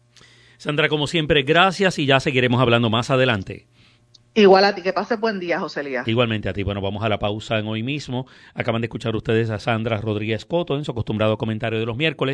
Sandra, 0.57 0.89
como 0.89 1.07
siempre, 1.07 1.43
gracias 1.43 1.99
y 1.99 2.05
ya 2.05 2.19
seguiremos 2.19 2.61
hablando 2.61 2.89
más 2.89 3.09
adelante. 3.09 3.67
Igual 4.35 4.65
a 4.65 4.73
ti, 4.73 4.81
que 4.81 4.93
pase 4.93 5.15
buen 5.17 5.39
día, 5.39 5.59
José 5.59 5.83
Lía. 5.83 6.03
Igualmente 6.07 6.49
a 6.49 6.53
ti. 6.53 6.63
Bueno, 6.63 6.81
vamos 6.81 7.03
a 7.03 7.09
la 7.09 7.19
pausa 7.19 7.59
en 7.59 7.67
hoy 7.67 7.83
mismo. 7.83 8.25
Acaban 8.55 8.81
de 8.81 8.87
escuchar 8.87 9.15
ustedes 9.15 9.51
a 9.51 9.59
Sandra 9.59 9.97
Rodríguez 9.97 10.45
Coto 10.45 10.75
en 10.75 10.83
su 10.83 10.91
acostumbrado 10.91 11.37
comentario 11.37 11.79
de 11.79 11.85
los 11.85 11.95
miércoles. 11.95 12.31